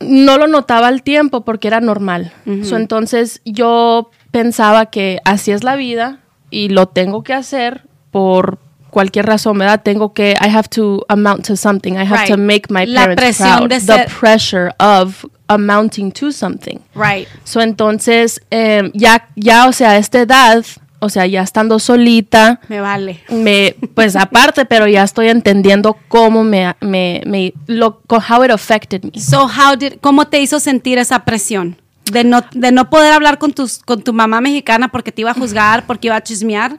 no 0.01 0.37
lo 0.37 0.47
notaba 0.47 0.89
al 0.89 1.03
tiempo 1.03 1.45
porque 1.45 1.69
era 1.69 1.81
normal. 1.81 2.33
So, 2.65 2.77
entonces 2.77 3.41
yo 3.45 4.11
pensaba 4.31 4.87
que 4.87 5.21
así 5.25 5.53
es 5.53 5.65
la 5.65 5.75
vida 5.77 6.19
y 6.51 6.69
lo 6.69 6.87
tengo 6.87 7.23
que 7.23 7.33
hacer 7.33 7.83
por 8.11 8.59
cualquier 8.91 9.27
razón, 9.27 9.59
¿verdad? 9.59 9.83
Tengo 9.83 10.13
que, 10.13 10.33
I 10.41 10.49
have 10.49 10.69
to 10.69 11.05
amount 11.09 11.47
to 11.47 11.57
something. 11.57 11.95
I 11.95 12.05
have 12.07 12.21
Right. 12.23 12.29
to 12.31 12.37
make 12.37 12.63
my 12.71 12.87
La 12.87 13.03
parents 13.03 13.23
presión 13.23 13.57
proud. 13.57 13.69
de 13.69 13.77
The 13.81 13.81
ser- 13.81 14.09
pressure 14.21 14.71
of 14.79 15.25
amounting 15.49 16.13
to 16.13 16.31
something. 16.33 16.79
Right. 16.95 17.27
So, 17.45 17.61
entonces, 17.61 18.41
em, 18.51 18.91
ya, 18.95 19.29
ya, 19.35 19.67
o 19.67 19.73
sea, 19.73 19.91
a 19.93 19.97
esta 19.99 20.21
edad, 20.21 20.65
o 20.99 21.09
sea, 21.09 21.27
ya 21.27 21.43
estando 21.43 21.79
solita, 21.79 22.61
Me 22.69 22.81
vale. 22.81 23.21
me, 23.31 23.77
pues 23.95 24.17
aparte, 24.17 24.65
pero 24.65 24.87
ya 24.87 25.03
estoy 25.03 25.29
entendiendo 25.29 25.97
cómo 26.09 26.43
me, 26.45 26.75
me, 26.81 27.23
me 27.27 27.53
lo, 27.67 28.01
how 28.09 28.45
it 28.45 28.51
affected 28.51 29.03
me. 29.05 29.21
So, 29.21 29.45
how 29.47 29.77
did, 29.77 29.95
¿cómo 30.01 30.27
te 30.27 30.41
hizo 30.41 30.59
sentir 30.61 30.99
esa 30.99 31.25
presión? 31.25 31.77
De 32.11 32.23
no, 32.23 32.41
de 32.53 32.71
no 32.71 32.89
poder 32.89 33.13
hablar 33.13 33.39
con, 33.39 33.53
tus, 33.53 33.79
con 33.79 34.03
tu 34.03 34.13
mamá 34.13 34.41
mexicana 34.41 34.89
porque 34.89 35.11
te 35.11 35.23
iba 35.23 35.33
a 35.33 35.35
juzgar, 35.35 35.87
porque 35.87 36.07
iba 36.07 36.15
a 36.17 36.23
chismear. 36.23 36.79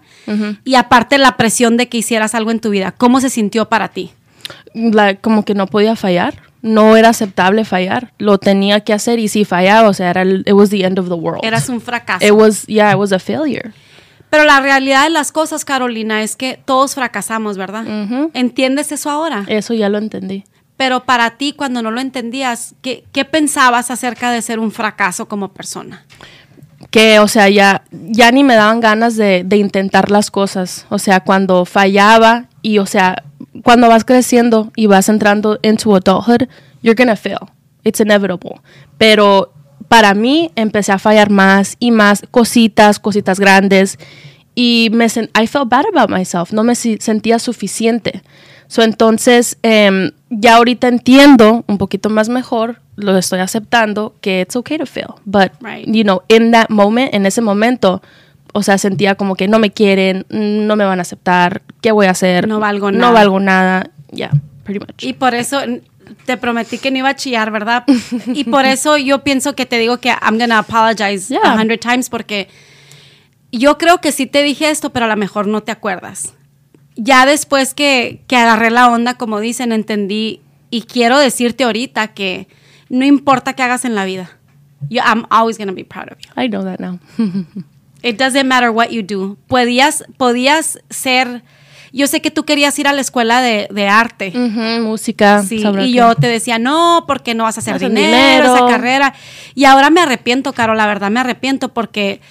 Y 0.63 0.75
aparte 0.75 1.17
la 1.17 1.35
presión 1.35 1.75
de 1.75 1.89
que 1.89 1.97
hicieras 1.97 2.33
algo 2.33 2.49
en 2.51 2.59
tu 2.61 2.69
vida. 2.69 2.93
¿Cómo 2.93 3.19
se 3.19 3.29
sintió 3.29 3.67
para 3.67 3.89
ti? 3.89 4.11
La- 4.73 5.15
como 5.15 5.43
que 5.43 5.53
no 5.53 5.67
podía 5.67 5.97
fallar, 5.97 6.41
no 6.61 6.95
era 6.95 7.09
aceptable 7.09 7.65
fallar, 7.65 8.13
lo 8.19 8.37
tenía 8.37 8.79
que 8.81 8.93
hacer 8.93 9.19
y 9.19 9.27
si 9.27 9.43
fallaba, 9.43 9.89
o 9.89 9.93
sea, 9.93 10.09
era 10.11 10.21
el, 10.21 10.43
it 10.47 10.53
was 10.53 10.69
the 10.69 10.85
end 10.85 10.97
of 10.97 11.07
the 11.09 11.13
world. 11.15 11.43
Eras 11.43 11.67
un 11.67 11.81
fracaso. 11.81 12.25
It 12.25 12.31
was, 12.31 12.65
yeah, 12.67 12.91
it 12.93 12.97
was 12.97 13.11
a 13.11 13.19
failure. 13.19 13.73
Pero 14.29 14.43
la 14.43 14.59
realidad 14.59 15.03
de 15.03 15.09
las 15.09 15.31
cosas, 15.31 15.63
Carolina, 15.63 16.21
es 16.21 16.35
que 16.35 16.59
todos 16.63 16.95
fracasamos, 16.95 17.57
¿verdad? 17.57 17.85
¿Entiendes 18.33 18.91
eso 18.91 19.09
ahora? 19.09 19.45
Eso 19.47 19.73
ya 19.73 19.89
lo 19.89 19.97
entendí. 19.97 20.43
Pero 20.75 21.05
para 21.05 21.37
ti, 21.37 21.53
cuando 21.53 21.81
no 21.81 21.91
lo 21.91 22.01
entendías, 22.01 22.75
¿qué, 22.81 23.03
qué 23.11 23.25
pensabas 23.25 23.89
acerca 23.89 24.31
de 24.31 24.41
ser 24.41 24.59
un 24.59 24.71
fracaso 24.71 25.27
como 25.27 25.53
persona? 25.53 26.05
que, 26.89 27.19
o 27.19 27.27
sea, 27.27 27.49
ya, 27.49 27.83
ya 27.91 28.31
ni 28.31 28.43
me 28.43 28.55
daban 28.55 28.79
ganas 28.79 29.15
de, 29.15 29.43
de 29.43 29.57
intentar 29.57 30.11
las 30.11 30.31
cosas. 30.31 30.85
O 30.89 30.99
sea, 30.99 31.19
cuando 31.19 31.65
fallaba 31.65 32.45
y, 32.61 32.77
o 32.77 32.85
sea, 32.85 33.23
cuando 33.63 33.89
vas 33.89 34.05
creciendo 34.05 34.71
y 34.75 34.85
vas 34.87 35.09
entrando 35.09 35.59
into 35.63 35.95
adulthood, 35.95 36.47
you're 36.81 36.95
gonna 36.95 37.15
fail. 37.15 37.39
It's 37.83 37.99
inevitable. 37.99 38.61
Pero 38.97 39.53
para 39.87 40.13
mí 40.13 40.51
empecé 40.55 40.91
a 40.91 40.99
fallar 40.99 41.29
más 41.29 41.75
y 41.79 41.91
más 41.91 42.23
cositas, 42.31 42.99
cositas 42.99 43.39
grandes. 43.39 43.97
Y 44.55 44.89
me 44.91 45.05
I 45.05 45.47
felt 45.47 45.69
bad 45.69 45.85
about 45.95 46.09
myself. 46.09 46.51
No 46.51 46.63
me 46.63 46.75
sentía 46.75 47.39
suficiente. 47.39 48.21
So, 48.67 48.81
entonces, 48.81 49.57
em, 49.61 50.11
ya 50.29 50.55
ahorita 50.57 50.87
entiendo 50.89 51.63
un 51.67 51.77
poquito 51.77 52.09
más 52.09 52.27
mejor, 52.27 52.81
lo 52.97 53.15
estoy 53.17 53.39
aceptando, 53.39 54.15
que 54.19 54.41
it's 54.41 54.55
okay 54.55 54.77
to 54.77 54.85
fail. 54.85 55.07
But, 55.25 55.51
Right. 55.61 55.85
you 55.87 56.03
know, 56.03 56.23
in 56.27 56.51
that 56.51 56.69
moment, 56.69 57.13
en 57.13 57.25
ese 57.25 57.41
momento, 57.41 58.01
o 58.53 58.63
sea, 58.63 58.77
sentía 58.77 59.15
como 59.15 59.35
que 59.35 59.47
no 59.47 59.59
me 59.59 59.71
quieren, 59.71 60.25
no 60.29 60.75
me 60.75 60.83
van 60.83 60.99
a 60.99 61.03
aceptar, 61.03 61.61
¿qué 61.79 61.91
voy 61.91 62.07
a 62.07 62.11
hacer? 62.11 62.47
No 62.47 62.59
valgo 62.59 62.91
No 62.91 62.97
nada. 62.99 63.11
valgo 63.13 63.39
nada. 63.39 63.91
Yeah, 64.11 64.31
pretty 64.63 64.79
much. 64.79 65.03
Y 65.03 65.13
por 65.13 65.33
eso 65.35 65.59
te 66.25 66.37
prometí 66.37 66.77
que 66.77 66.91
no 66.91 66.97
iba 66.99 67.09
a 67.09 67.15
chillar, 67.15 67.51
¿verdad? 67.51 67.83
Y 68.33 68.43
por 68.45 68.65
eso 68.65 68.97
yo 68.97 69.23
pienso 69.23 69.55
que 69.55 69.65
te 69.65 69.77
digo 69.79 69.97
que 69.99 70.09
I'm 70.09 70.37
gonna 70.37 70.59
apologize 70.59 71.33
Yeah. 71.33 71.41
a 71.53 71.55
hundred 71.55 71.79
times 71.79 72.09
porque 72.09 72.47
yo 73.51 73.77
creo 73.77 73.99
que 73.99 74.11
sí 74.11 74.25
te 74.25 74.43
dije 74.43 74.69
esto, 74.69 74.91
pero 74.91 75.05
a 75.05 75.09
lo 75.09 75.15
mejor 75.17 75.47
no 75.47 75.61
te 75.61 75.71
acuerdas. 75.71 76.33
Ya 76.95 77.25
después 77.25 77.73
que, 77.73 78.21
que 78.27 78.35
agarré 78.35 78.71
la 78.71 78.89
onda, 78.89 79.15
como 79.15 79.39
dicen, 79.39 79.71
entendí 79.71 80.41
y 80.69 80.81
quiero 80.83 81.17
decirte 81.19 81.63
ahorita 81.63 82.09
que 82.09 82.47
no 82.89 83.05
importa 83.05 83.53
qué 83.53 83.63
hagas 83.63 83.85
en 83.85 83.95
la 83.95 84.05
vida, 84.05 84.31
yo, 84.89 85.01
I'm 85.03 85.25
always 85.29 85.57
gonna 85.57 85.71
be 85.73 85.83
proud 85.85 86.11
of 86.11 86.17
you. 86.19 86.29
I 86.41 86.47
know 86.49 86.63
that 86.63 86.79
now. 86.79 86.99
It 88.03 88.17
doesn't 88.17 88.47
matter 88.47 88.69
what 88.69 88.89
you 88.89 89.01
do. 89.01 89.37
Podías, 89.47 90.05
podías 90.17 90.79
ser, 90.89 91.43
yo 91.97 92.07
sé 92.07 92.21
que 92.21 92.31
tú 92.31 92.45
querías 92.45 92.77
ir 92.79 92.87
a 92.87 92.93
la 92.93 93.01
escuela 93.01 93.41
de, 93.41 93.67
de 93.71 93.87
arte. 93.89 94.31
Música. 94.81 95.43
Sí, 95.43 95.57
y 95.57 95.71
qué. 95.73 95.91
yo 95.91 96.15
te 96.15 96.27
decía, 96.27 96.59
no, 96.59 97.03
porque 97.07 97.33
no 97.35 97.43
vas 97.43 97.57
a 97.57 97.59
hacer 97.61 97.75
Hacen 97.75 97.93
dinero, 97.95 98.45
esa 98.45 98.53
dinero. 98.53 98.67
carrera. 98.67 99.13
Y 99.55 99.65
ahora 99.65 99.89
me 99.89 100.01
arrepiento, 100.01 100.53
Caro, 100.53 100.75
la 100.75 100.85
verdad 100.87 101.09
me 101.11 101.19
arrepiento 101.19 101.73
porque 101.73 102.21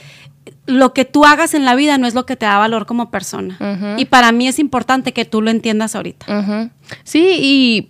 lo 0.66 0.92
que 0.94 1.04
tú 1.04 1.24
hagas 1.24 1.54
en 1.54 1.64
la 1.64 1.74
vida 1.74 1.98
no 1.98 2.06
es 2.06 2.14
lo 2.14 2.26
que 2.26 2.36
te 2.36 2.46
da 2.46 2.58
valor 2.58 2.86
como 2.86 3.10
persona. 3.10 3.58
Y 3.98 4.06
para 4.06 4.32
mí 4.32 4.48
es 4.48 4.58
importante 4.58 5.12
que 5.12 5.24
tú 5.24 5.42
lo 5.42 5.50
entiendas 5.50 5.94
ahorita. 5.94 6.70
Sí, 7.04 7.88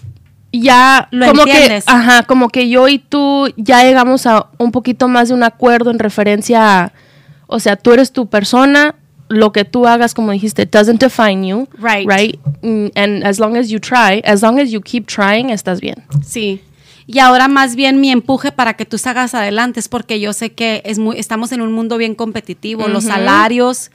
y 0.52 0.58
ya 0.58 1.08
Lo 1.10 1.26
como 1.26 1.42
entiendes. 1.42 1.84
que, 1.84 1.90
ajá, 1.92 2.22
como 2.22 2.48
que 2.48 2.68
yo 2.68 2.88
y 2.88 2.98
tú 2.98 3.52
ya 3.56 3.82
llegamos 3.82 4.26
a 4.26 4.46
un 4.58 4.72
poquito 4.72 5.08
más 5.08 5.28
de 5.28 5.34
un 5.34 5.42
acuerdo 5.42 5.90
en 5.90 5.98
referencia 5.98 6.80
a, 6.84 6.92
o 7.46 7.60
sea, 7.60 7.76
tú 7.76 7.92
eres 7.92 8.12
tu 8.12 8.28
persona, 8.28 8.94
lo 9.28 9.52
que 9.52 9.64
tú 9.64 9.86
hagas, 9.86 10.14
como 10.14 10.32
dijiste, 10.32 10.66
doesn't 10.66 11.00
define 11.00 11.46
you, 11.48 11.68
Right. 11.78 12.08
right? 12.08 12.38
Mm, 12.62 12.86
And 12.94 13.24
as 13.24 13.38
long 13.38 13.56
as 13.56 13.68
you 13.68 13.78
try, 13.80 14.22
as 14.24 14.42
long 14.42 14.58
as 14.60 14.70
you 14.70 14.80
keep 14.80 15.06
trying, 15.06 15.50
estás 15.50 15.80
bien. 15.80 16.04
Sí. 16.24 16.60
Y 17.08 17.20
ahora 17.20 17.46
más 17.46 17.76
bien 17.76 18.00
mi 18.00 18.10
empuje 18.10 18.50
para 18.50 18.74
que 18.74 18.84
tú 18.84 18.98
salgas 18.98 19.32
adelante 19.34 19.78
es 19.78 19.88
porque 19.88 20.18
yo 20.18 20.32
sé 20.32 20.52
que 20.54 20.82
es 20.84 20.98
muy, 20.98 21.18
estamos 21.20 21.52
en 21.52 21.60
un 21.60 21.72
mundo 21.72 21.98
bien 21.98 22.16
competitivo, 22.16 22.88
los 22.88 23.04
salarios, 23.04 23.90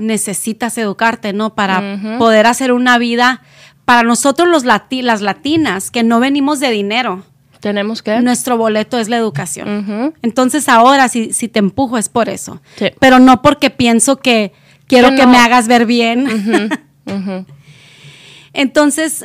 necesitas 0.00 0.76
educarte, 0.78 1.32
¿no? 1.32 1.54
Para 1.54 2.16
poder 2.18 2.46
hacer 2.46 2.72
una 2.72 2.98
vida, 2.98 3.42
para 3.84 4.02
nosotros 4.02 4.48
los 4.48 4.64
lati- 4.64 5.02
las 5.02 5.20
latinas, 5.20 5.90
que 5.90 6.02
no 6.02 6.20
venimos 6.20 6.58
de 6.60 6.70
dinero, 6.70 7.22
Tenemos 7.60 8.02
que. 8.02 8.20
nuestro 8.20 8.56
boleto 8.56 8.98
es 8.98 9.08
la 9.08 9.16
educación. 9.16 10.12
Entonces 10.22 10.68
ahora 10.68 11.08
si, 11.08 11.32
si 11.32 11.48
te 11.48 11.58
empujo 11.60 11.98
es 11.98 12.08
por 12.08 12.28
eso. 12.28 12.60
Sí. 12.76 12.86
Pero 12.98 13.18
no 13.18 13.42
porque 13.42 13.70
pienso 13.70 14.16
que 14.16 14.52
quiero 14.86 15.14
Que 15.14 15.26
me 15.26 15.36
hagas 15.38 15.68
ver 15.68 15.86
bien. 15.86 16.70
Entonces, 18.52 19.24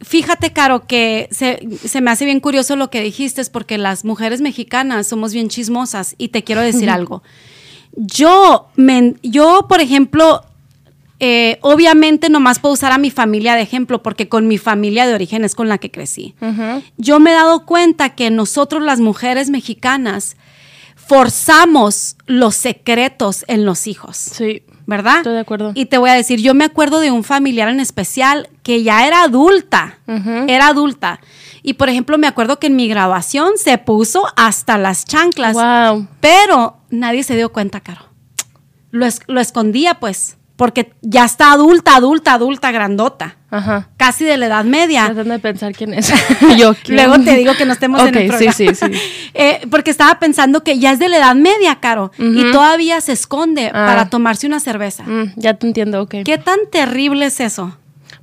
fíjate, 0.00 0.52
Caro, 0.52 0.86
que 0.86 1.28
se, 1.30 1.60
se 1.84 2.00
me 2.00 2.10
hace 2.10 2.24
bien 2.24 2.40
curioso 2.40 2.76
lo 2.76 2.90
que 2.90 3.02
dijiste, 3.02 3.40
es 3.40 3.50
porque 3.50 3.78
las 3.78 4.04
mujeres 4.04 4.40
mexicanas 4.40 5.06
somos 5.06 5.32
bien 5.32 5.48
chismosas 5.48 6.14
y 6.18 6.28
te 6.28 6.42
quiero 6.42 6.60
decir 6.60 6.90
algo. 6.90 7.22
Yo, 7.92 8.68
me, 8.76 9.14
yo, 9.22 9.66
por 9.68 9.80
ejemplo, 9.80 10.42
eh, 11.20 11.58
obviamente 11.62 12.30
nomás 12.30 12.60
puedo 12.60 12.74
usar 12.74 12.92
a 12.92 12.98
mi 12.98 13.10
familia 13.10 13.56
de 13.56 13.62
ejemplo 13.62 14.02
porque 14.02 14.28
con 14.28 14.46
mi 14.46 14.56
familia 14.56 15.04
de 15.06 15.14
origen 15.14 15.44
es 15.44 15.56
con 15.56 15.68
la 15.68 15.78
que 15.78 15.90
crecí. 15.90 16.34
Yo 16.96 17.18
me 17.18 17.30
he 17.30 17.34
dado 17.34 17.66
cuenta 17.66 18.14
que 18.14 18.30
nosotros 18.30 18.82
las 18.82 19.00
mujeres 19.00 19.50
mexicanas 19.50 20.36
forzamos 20.94 22.16
los 22.26 22.54
secretos 22.54 23.44
en 23.48 23.64
los 23.64 23.86
hijos. 23.86 24.16
Sí. 24.16 24.62
¿Verdad? 24.88 25.18
Estoy 25.18 25.34
de 25.34 25.40
acuerdo. 25.40 25.72
Y 25.74 25.84
te 25.86 25.98
voy 25.98 26.08
a 26.10 26.14
decir, 26.14 26.40
yo 26.40 26.54
me 26.54 26.64
acuerdo 26.64 26.98
de 27.00 27.10
un 27.10 27.22
familiar 27.22 27.68
en 27.68 27.78
especial 27.78 28.48
que 28.62 28.82
ya 28.82 29.06
era 29.06 29.22
adulta, 29.22 29.98
era 30.48 30.68
adulta. 30.68 31.20
Y 31.62 31.74
por 31.74 31.90
ejemplo, 31.90 32.16
me 32.16 32.26
acuerdo 32.26 32.58
que 32.58 32.68
en 32.68 32.76
mi 32.76 32.88
grabación 32.88 33.52
se 33.58 33.76
puso 33.78 34.24
hasta 34.36 34.78
las 34.78 35.04
chanclas. 35.04 35.52
Wow. 35.54 36.08
Pero 36.20 36.78
nadie 36.88 37.22
se 37.22 37.36
dio 37.36 37.52
cuenta, 37.52 37.80
Caro. 37.80 38.00
Lo, 38.90 39.04
es- 39.04 39.20
lo 39.26 39.40
escondía, 39.40 40.00
pues, 40.00 40.38
porque 40.56 40.94
ya 41.02 41.24
está 41.26 41.52
adulta, 41.52 41.94
adulta, 41.94 42.32
adulta, 42.32 42.70
grandota. 42.72 43.36
Ajá. 43.50 43.88
casi 43.96 44.24
de 44.24 44.36
la 44.36 44.46
Edad 44.46 44.64
Media. 44.64 45.06
Tratando 45.06 45.32
de 45.32 45.38
pensar 45.38 45.72
quién 45.72 45.94
es. 45.94 46.12
Yo, 46.58 46.74
¿quién? 46.82 46.96
Luego 46.96 47.18
te 47.24 47.34
digo 47.36 47.54
que 47.56 47.64
no 47.64 47.72
estemos 47.72 48.00
en 48.02 48.08
el 48.08 48.26
programa. 48.28 48.52
sí, 48.52 48.68
sí, 48.68 48.74
sí. 48.74 48.86
Eh, 49.34 49.60
porque 49.70 49.90
estaba 49.90 50.18
pensando 50.18 50.64
que 50.64 50.78
ya 50.78 50.92
es 50.92 50.98
de 50.98 51.08
la 51.08 51.18
Edad 51.18 51.34
Media, 51.34 51.76
Caro, 51.80 52.10
y 52.18 52.50
todavía 52.50 53.00
se 53.00 53.12
esconde 53.12 53.68
Ah. 53.68 53.86
para 53.86 54.10
tomarse 54.10 54.46
una 54.46 54.58
cerveza. 54.60 55.04
Mm, 55.04 55.32
ya 55.36 55.54
te 55.54 55.66
entiendo, 55.66 56.02
ok. 56.02 56.16
¿Qué 56.24 56.38
tan 56.38 56.58
terrible 56.72 57.26
es 57.26 57.38
eso? 57.40 57.76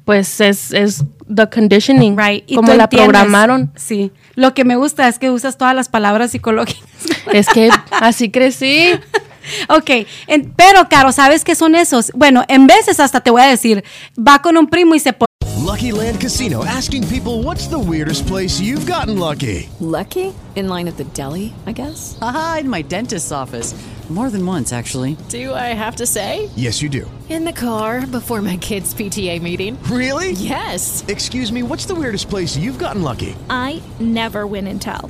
Pues 0.03 0.39
es, 0.41 0.72
es 0.74 1.03
the 1.34 1.50
conditioning. 1.50 2.15
Right. 2.17 2.44
Y 2.48 2.55
Como 2.55 2.74
la 2.74 2.84
entiendes. 2.84 3.10
programaron. 3.10 3.72
Sí. 3.75 4.12
Lo 4.36 4.53
que 4.53 4.63
me 4.65 4.75
gusta 4.75 5.08
es 5.08 5.17
que 5.17 5.32
usas 5.32 5.58
todas 5.58 5.74
las 5.74 5.89
palabras 5.89 6.32
psicológicas. 6.32 6.84
Es 7.34 7.48
que 7.48 7.70
así 7.91 8.29
crecí. 8.29 8.91
Ok, 9.69 9.89
en- 10.27 10.53
pero 10.55 10.87
Caro, 10.89 11.11
¿sabes 11.11 11.43
qué 11.43 11.55
son 11.55 11.75
esos? 11.75 12.11
Bueno, 12.13 12.43
en 12.47 12.67
veces 12.67 12.99
hasta 12.99 13.21
te 13.21 13.31
voy 13.31 13.41
a 13.41 13.47
decir, 13.47 13.83
va 14.17 14.41
con 14.41 14.57
un 14.57 14.67
primo 14.67 14.95
y 14.95 14.99
se 14.99 15.13
pone 15.13 15.25
Lucky 15.65 15.91
Land 15.91 16.19
Casino 16.21 16.63
asking 16.63 17.03
people 17.07 17.41
what's 17.43 17.67
the 17.67 17.77
weirdest 17.79 18.27
place 18.27 18.61
you've 18.61 18.85
gotten 18.85 19.17
lucky? 19.17 19.67
Lucky? 19.79 20.31
In 20.55 20.67
line 20.69 20.87
at 20.87 20.95
the 20.97 21.05
deli, 21.15 21.53
I 21.65 21.73
guess? 21.73 22.17
Aha, 22.21 22.57
in 22.61 22.69
my 22.69 22.83
dentist's 22.83 23.31
office. 23.31 23.73
More 24.07 24.29
than 24.29 24.45
once, 24.45 24.71
actually. 24.71 25.17
Do 25.29 25.55
I 25.55 25.73
have 25.73 25.95
to 25.95 26.05
say? 26.05 26.51
Yes, 26.55 26.79
you 26.79 26.89
do. 26.89 27.09
In 27.27 27.43
the 27.43 27.51
car 27.51 28.05
before 28.05 28.39
my 28.43 28.55
kids' 28.57 28.93
PTA 28.93 29.41
meeting. 29.41 29.79
Really? 29.89 30.33
Yes. 30.33 31.03
Excuse 31.07 31.51
me, 31.51 31.63
what's 31.63 31.87
the 31.87 31.95
weirdest 31.95 32.29
place 32.29 32.55
you've 32.55 32.77
gotten 32.77 33.01
lucky? 33.01 33.35
I 33.49 33.81
never 33.99 34.45
win 34.45 34.67
and 34.67 34.79
tell. 34.79 35.09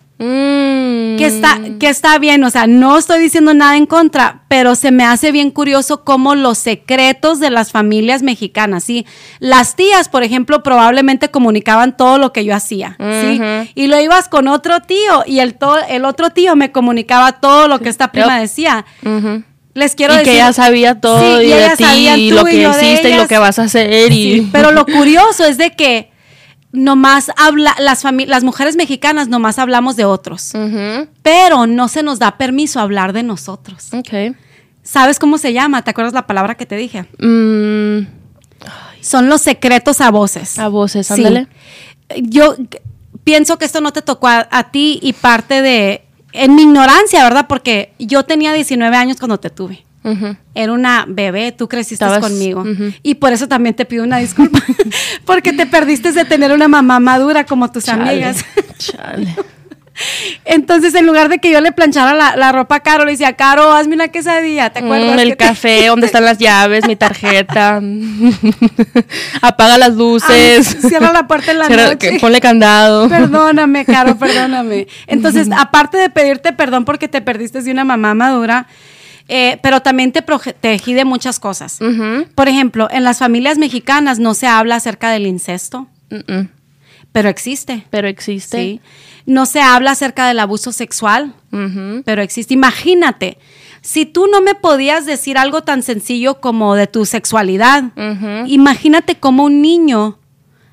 Mm. 0.21 1.17
Que 1.17 1.25
está, 1.25 1.59
que 1.79 1.89
está 1.89 2.17
bien, 2.19 2.43
o 2.43 2.49
sea, 2.49 2.67
no 2.67 2.97
estoy 2.97 3.19
diciendo 3.21 3.53
nada 3.53 3.75
en 3.75 3.85
contra, 3.85 4.43
pero 4.47 4.75
se 4.75 4.91
me 4.91 5.03
hace 5.03 5.31
bien 5.31 5.49
curioso 5.51 6.03
cómo 6.03 6.35
los 6.35 6.57
secretos 6.57 7.39
de 7.39 7.49
las 7.49 7.71
familias 7.71 8.21
mexicanas, 8.21 8.83
¿sí? 8.83 9.05
Las 9.39 9.75
tías, 9.75 10.09
por 10.09 10.23
ejemplo, 10.23 10.63
probablemente 10.63 11.29
comunicaban 11.29 11.97
todo 11.97 12.17
lo 12.17 12.33
que 12.33 12.45
yo 12.45 12.55
hacía, 12.55 12.97
¿sí? 12.99 13.41
Y 13.75 13.87
lo 13.87 13.99
ibas 13.99 14.29
con 14.29 14.47
otro 14.47 14.79
tío 14.81 15.23
y 15.25 15.39
el, 15.39 15.55
to- 15.55 15.83
el 15.89 16.05
otro 16.05 16.29
tío 16.29 16.55
me 16.55 16.71
comunicaba 16.71 17.33
todo 17.33 17.67
lo 17.67 17.79
que 17.79 17.89
esta 17.89 18.11
prima 18.11 18.33
Yep. 18.35 18.41
decía. 18.41 18.85
Les 19.73 19.95
quiero 19.95 20.13
y 20.13 20.17
decir... 20.17 20.31
que 20.33 20.37
ella 20.39 20.53
sabía 20.53 20.99
todo 20.99 21.39
Sí, 21.39 21.45
y, 21.45 21.49
de 21.49 21.69
ti 21.77 21.83
y 22.17 22.31
lo 22.31 22.43
que 22.43 22.61
hiciste 22.61 23.09
y 23.09 23.13
lo 23.15 23.27
que 23.27 23.37
vas 23.37 23.57
a 23.57 23.63
hacer 23.63 24.11
y 24.11 24.41
Sí, 24.41 24.49
pero 24.51 24.71
lo 24.71 24.85
curioso 24.97 25.45
es 25.45 25.57
de 25.57 25.71
que 25.71 26.10
nomás 26.71 27.31
habla, 27.37 27.75
las, 27.79 28.03
mujeres 28.43 28.75
mexicanas 28.75 29.27
nomás 29.27 29.59
hablamos 29.59 29.95
de 29.95 30.05
otros, 30.05 30.53
pero 31.21 31.67
no 31.67 31.87
se 31.87 32.03
nos 32.03 32.19
da 32.19 32.37
permiso 32.37 32.79
hablar 32.79 33.13
de 33.13 33.23
nosotros. 33.23 33.89
¿Sabes 34.83 35.19
cómo 35.19 35.37
se 35.37 35.53
llama? 35.53 35.83
¿Te 35.83 35.91
acuerdas 35.91 36.13
la 36.13 36.25
palabra 36.27 36.55
que 36.55 36.65
te 36.65 36.75
dije? 36.75 37.01
Mm, 37.19 38.07
Son 39.01 39.29
los 39.29 39.41
secretos 39.41 40.01
a 40.01 40.09
voces. 40.11 40.57
a 40.59 40.67
voces, 40.69 41.07
Sí. 41.07 41.13
ándale. 41.13 41.47
Yo 42.23 42.55
g- 42.57 42.81
pienso 43.23 43.57
que 43.57 43.65
esto 43.65 43.81
no 43.81 43.91
te 43.93 44.01
tocó 44.01 44.27
a, 44.27 44.47
a 44.51 44.71
ti 44.71 44.99
y 45.01 45.13
parte 45.13 45.61
de, 45.61 46.03
en 46.33 46.55
mi 46.55 46.63
ignorancia, 46.63 47.23
¿verdad? 47.23 47.45
Porque 47.47 47.93
yo 47.99 48.23
tenía 48.23 48.53
19 48.53 48.95
años 48.95 49.17
cuando 49.17 49.39
te 49.39 49.49
tuve. 49.49 49.85
Era 50.55 50.73
una 50.73 51.05
bebé, 51.07 51.51
tú 51.51 51.67
creciste 51.67 52.03
Estabas- 52.05 52.19
conmigo. 52.21 52.63
Y 53.03 53.15
por 53.15 53.33
eso 53.33 53.47
también 53.47 53.75
te 53.75 53.85
pido 53.85 54.03
una 54.03 54.17
disculpa. 54.17 54.59
porque 55.25 55.53
te 55.53 55.65
perdiste 55.65 56.11
de 56.11 56.25
tener 56.25 56.51
una 56.51 56.67
mamá 56.67 56.99
madura 56.99 57.45
como 57.45 57.71
tus 57.71 57.85
Chale, 57.85 58.09
amigas. 58.09 58.43
chale. 58.77 59.27
Entonces, 60.45 60.95
en 60.95 61.05
lugar 61.05 61.29
de 61.29 61.37
que 61.37 61.51
yo 61.51 61.61
le 61.61 61.71
planchara 61.73 62.15
la, 62.15 62.35
la 62.35 62.51
ropa 62.51 62.75
a 62.77 62.79
Caro, 62.79 63.05
le 63.05 63.11
decía, 63.11 63.33
Caro, 63.33 63.71
hazme 63.73 63.93
una 63.93 64.07
quesadilla. 64.07 64.71
¿Te 64.71 64.79
acuerdas? 64.79 65.15
Mm, 65.15 65.19
el 65.19 65.29
que 65.31 65.35
te- 65.35 65.45
café, 65.45 65.85
dónde 65.87 66.07
están 66.07 66.25
las 66.25 66.39
llaves, 66.39 66.87
mi 66.87 66.95
tarjeta. 66.95 67.79
Apaga 69.41 69.77
las 69.77 69.93
luces. 69.95 70.75
Ay, 70.83 70.89
cierra 70.89 71.11
la 71.13 71.27
puerta 71.27 71.51
en 71.51 71.59
la 71.59 71.67
Cierra- 71.67 71.83
noche. 71.91 71.97
que- 72.13 72.19
Ponle 72.19 72.41
candado. 72.41 73.09
Perdóname, 73.09 73.85
Caro, 73.85 74.17
perdóname. 74.17 74.87
Entonces, 75.07 75.47
aparte 75.55 75.97
de 75.97 76.09
pedirte 76.09 76.53
perdón 76.53 76.85
porque 76.85 77.07
te 77.07 77.21
perdiste 77.21 77.61
de 77.61 77.71
una 77.71 77.83
mamá 77.83 78.13
madura, 78.13 78.67
eh, 79.27 79.59
pero 79.61 79.81
también 79.81 80.11
te 80.11 80.21
protegí 80.21 80.93
de 80.93 81.05
muchas 81.05 81.39
cosas. 81.39 81.79
Por 82.35 82.47
ejemplo, 82.47 82.87
en 82.91 83.03
las 83.03 83.19
familias 83.19 83.57
mexicanas 83.57 84.19
no 84.19 84.33
se 84.33 84.47
habla 84.47 84.75
acerca 84.75 85.09
del 85.09 85.27
incesto, 85.27 85.87
pero 87.11 87.29
existe. 87.29 87.85
Pero 87.89 88.07
existe. 88.07 88.57
Sí. 88.57 88.81
No 89.25 89.45
se 89.45 89.61
habla 89.61 89.91
acerca 89.91 90.27
del 90.27 90.39
abuso 90.39 90.71
sexual, 90.71 91.33
pero 92.05 92.21
existe. 92.21 92.53
Imagínate, 92.53 93.37
si 93.81 94.05
tú 94.05 94.27
no 94.27 94.41
me 94.41 94.55
podías 94.55 95.05
decir 95.05 95.37
algo 95.37 95.61
tan 95.61 95.83
sencillo 95.83 96.39
como 96.39 96.75
de 96.75 96.87
tu 96.87 97.05
sexualidad, 97.05 97.91
imagínate 98.47 99.15
cómo 99.15 99.45
un 99.45 99.61
niño 99.61 100.17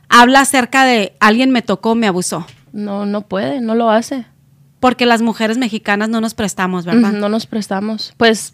habla 0.09 0.41
acerca 0.41 0.85
de 0.85 1.15
alguien 1.21 1.51
me 1.51 1.63
tocó, 1.63 1.95
me 1.95 2.07
abusó. 2.07 2.47
No, 2.73 3.07
no 3.07 3.23
puede, 3.23 3.61
no 3.61 3.75
lo 3.75 3.91
hace. 3.91 4.27
Porque 4.81 5.07
las 5.07 5.23
mujeres 5.23 5.59
mexicanas 5.59 6.09
no 6.09 6.21
nos 6.21 6.35
prestamos, 6.35 6.85
¿verdad? 6.85 7.12
No 7.12 7.29
nos 7.29 7.47
prestamos. 7.47 8.14
Pues, 8.17 8.53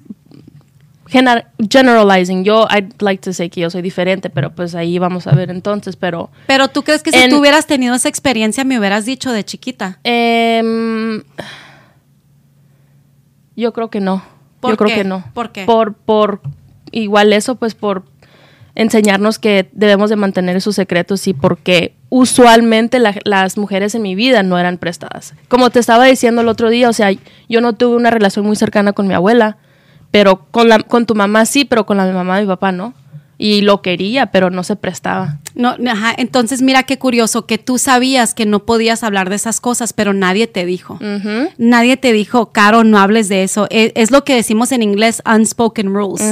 gener- 1.07 1.47
generalizing, 1.71 2.45
yo, 2.45 2.67
I'd 2.71 2.95
like 3.01 3.21
to 3.23 3.33
say 3.35 3.51
que 3.51 3.61
yo 3.61 3.69
soy 3.71 3.83
diferente, 3.83 4.31
pero 4.31 4.55
pues 4.55 4.75
ahí 4.75 4.99
vamos 4.99 5.27
a 5.27 5.33
ver 5.33 5.51
entonces, 5.51 5.97
pero... 5.97 6.31
Pero 6.47 6.69
tú 6.69 6.83
crees 6.83 7.03
que 7.03 7.13
si 7.13 7.29
tú 7.29 7.39
hubieras 7.41 7.67
tenido 7.67 7.95
esa 7.95 8.09
experiencia 8.09 8.65
me 8.65 8.79
hubieras 8.79 9.05
dicho 9.05 9.33
de 9.33 9.45
chiquita. 9.45 9.99
Em, 10.03 11.23
yo 13.57 13.73
creo 13.73 13.91
que 13.91 14.01
no. 14.01 14.23
¿Por 14.61 14.71
yo 14.73 14.77
creo 14.77 14.89
qué? 14.89 14.95
que 14.97 15.05
no. 15.05 15.25
¿Por 15.35 15.53
qué? 15.53 15.65
Por, 15.65 15.95
por 15.95 16.41
igual 16.91 17.33
eso, 17.33 17.57
pues 17.57 17.75
por 17.75 18.05
enseñarnos 18.75 19.39
que 19.39 19.69
debemos 19.73 20.11
de 20.11 20.17
mantener 20.17 20.57
esos 20.57 20.75
secretos 20.75 21.29
y 21.29 21.35
porque 21.35 21.95
usualmente 22.17 23.01
la- 23.01 23.15
las 23.25 23.59
mujeres 23.59 23.95
en 23.97 24.03
mi 24.03 24.15
vida 24.15 24.45
no 24.45 24.57
eran 24.57 24.79
prestadas. 24.79 25.35
Como 25.49 25.71
te 25.71 25.81
estaba 25.81 26.05
diciendo 26.07 26.43
el 26.43 26.49
otro 26.49 26.71
día, 26.71 26.89
o 26.89 26.93
sea, 26.93 27.11
yo 27.49 27.61
no 27.61 27.73
tuve 27.73 27.97
una 27.97 28.11
relación 28.11 28.47
muy 28.47 28.55
cercana 28.55 28.93
con 28.93 29.09
mi 29.09 29.15
abuela, 29.15 29.57
pero 30.13 30.47
con, 30.53 30.69
la, 30.69 30.79
con 30.79 31.07
tu 31.07 31.17
mamá 31.17 31.45
sí, 31.45 31.65
pero 31.65 31.87
con 31.87 31.97
la 31.97 32.07
mamá 32.07 32.37
de 32.37 32.43
mi 32.43 32.49
papá 32.49 32.71
no. 32.71 32.95
Y 33.37 33.63
lo 33.63 33.83
quería, 33.83 34.27
pero 34.27 34.49
no 34.51 34.63
se 34.63 34.77
prestaba. 34.77 35.41
No, 35.57 35.75
ajá, 35.91 36.15
entonces 36.17 36.63
mira 36.63 36.85
qué 36.85 36.99
curioso 37.01 37.47
que 37.47 37.59
tú 37.59 37.79
sabías 37.79 38.33
que 38.33 38.47
no 38.47 38.61
podías 38.65 39.03
hablar 39.03 39.29
de 39.29 39.35
esas 39.35 39.61
cosas, 39.61 39.93
pero 39.93 40.13
nadie 40.13 40.47
te 40.47 40.65
dijo. 40.65 40.99
Nadie 41.59 41.97
te 41.97 42.13
dijo, 42.13 42.53
Caro, 42.53 42.85
no 42.85 42.99
hables 42.99 43.29
de 43.29 43.43
eso. 43.43 43.67
E- 43.71 43.91
Es, 43.97 44.13
lo 44.13 44.23
que 44.25 44.37
decimos 44.37 44.71
en 44.71 44.83
inglés, 44.85 45.21
unspoken 45.27 45.93
rules. 45.93 46.23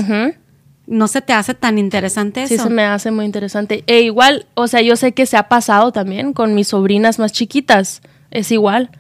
¿No 0.92 1.09
se 1.09 1.22
te 1.22 1.33
hace 1.33 1.55
tan 1.55 1.78
interesante 1.78 2.42
eso? 2.42 2.55
Sí, 2.55 2.61
se 2.61 2.68
me 2.68 2.85
hace 2.85 3.11
muy 3.11 3.24
interesante. 3.24 3.83
E 3.87 4.02
igual, 4.02 4.44
o 4.52 4.68
sea, 4.68 4.83
yo 4.83 4.94
sé 4.96 5.12
que 5.12 5.24
se 5.24 5.38
ha 5.38 5.48
pasado 5.48 5.90
también 5.90 6.35
con 6.35 6.55
mis 6.55 6.68
sobrinas 6.68 7.18
más 7.18 7.33
chiquitas. 7.33 8.02
Es 8.31 8.52
igual. 8.52 8.90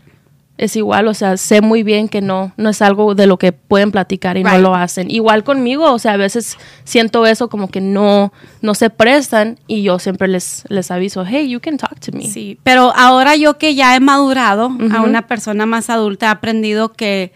Es 0.56 0.74
igual, 0.74 1.06
o 1.08 1.12
sea, 1.12 1.36
sé 1.36 1.60
muy 1.60 1.82
bien 1.82 2.08
que 2.08 2.22
no, 2.22 2.52
no 2.56 2.70
es 2.70 2.80
algo 2.80 3.14
de 3.14 3.26
lo 3.26 3.36
que 3.36 3.52
pueden 3.52 3.90
platicar 3.90 4.38
y 4.38 4.42
no 4.42 4.56
lo 4.58 4.74
hacen. 4.74 5.10
Igual 5.10 5.44
conmigo, 5.44 5.92
o 5.92 5.98
sea, 5.98 6.12
a 6.12 6.16
veces 6.16 6.56
siento 6.84 7.26
eso 7.26 7.50
como 7.50 7.68
que 7.68 7.82
no, 7.82 8.32
no 8.62 8.74
se 8.74 8.88
prestan 8.88 9.58
y 9.66 9.82
yo 9.82 9.98
siempre 9.98 10.28
les, 10.28 10.64
les 10.68 10.90
aviso, 10.90 11.26
hey, 11.26 11.46
you 11.46 11.60
can 11.60 11.76
talk 11.76 12.00
to 12.00 12.12
me. 12.12 12.24
Sí, 12.24 12.58
pero 12.62 12.94
ahora 12.96 13.36
yo 13.36 13.58
que 13.58 13.74
ya 13.74 13.94
he 13.96 14.00
madurado 14.00 14.70
a 14.92 15.02
una 15.02 15.26
persona 15.26 15.66
más 15.66 15.90
adulta, 15.90 16.26
he 16.26 16.30
aprendido 16.30 16.92
que 16.92 17.32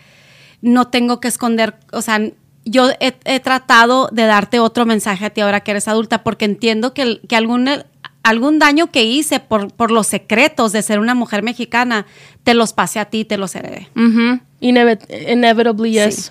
no 0.63 0.87
tengo 0.87 1.21
que 1.21 1.29
esconder, 1.29 1.75
o 1.93 2.01
sea, 2.01 2.21
yo 2.67 2.91
he, 3.01 3.15
he 3.25 3.41
tratado 3.41 4.09
de 4.13 4.25
darte 4.27 4.61
otro 4.61 4.85
mensaje 4.85 5.25
a 5.25 5.31
ti 5.31 5.41
ahora 5.41 5.61
que 5.61 5.71
eres 5.71 5.89
adulta, 5.89 6.23
porque 6.23 6.45
entiendo 6.45 6.93
que, 6.93 7.21
que 7.27 7.37
algún, 7.37 7.69
algún 8.23 8.59
daño 8.59 8.91
que 8.91 9.05
hice 9.05 9.41
por, 9.41 9.73
por 9.73 9.91
los 9.91 10.07
secretos 10.09 10.73
de 10.73 10.83
ser 10.83 10.99
una 10.99 11.15
mujer 11.15 11.43
mexicana, 11.43 12.07
te 12.45 12.53
los 12.55 12.73
pasé 12.75 12.99
a 12.99 13.05
ti, 13.07 13.25
te 13.25 13.39
los 13.39 13.55
heredé. 13.55 13.89
Inevi- 14.61 15.33
inevitably, 15.33 15.93
yes. 15.93 16.15
Sí. 16.17 16.31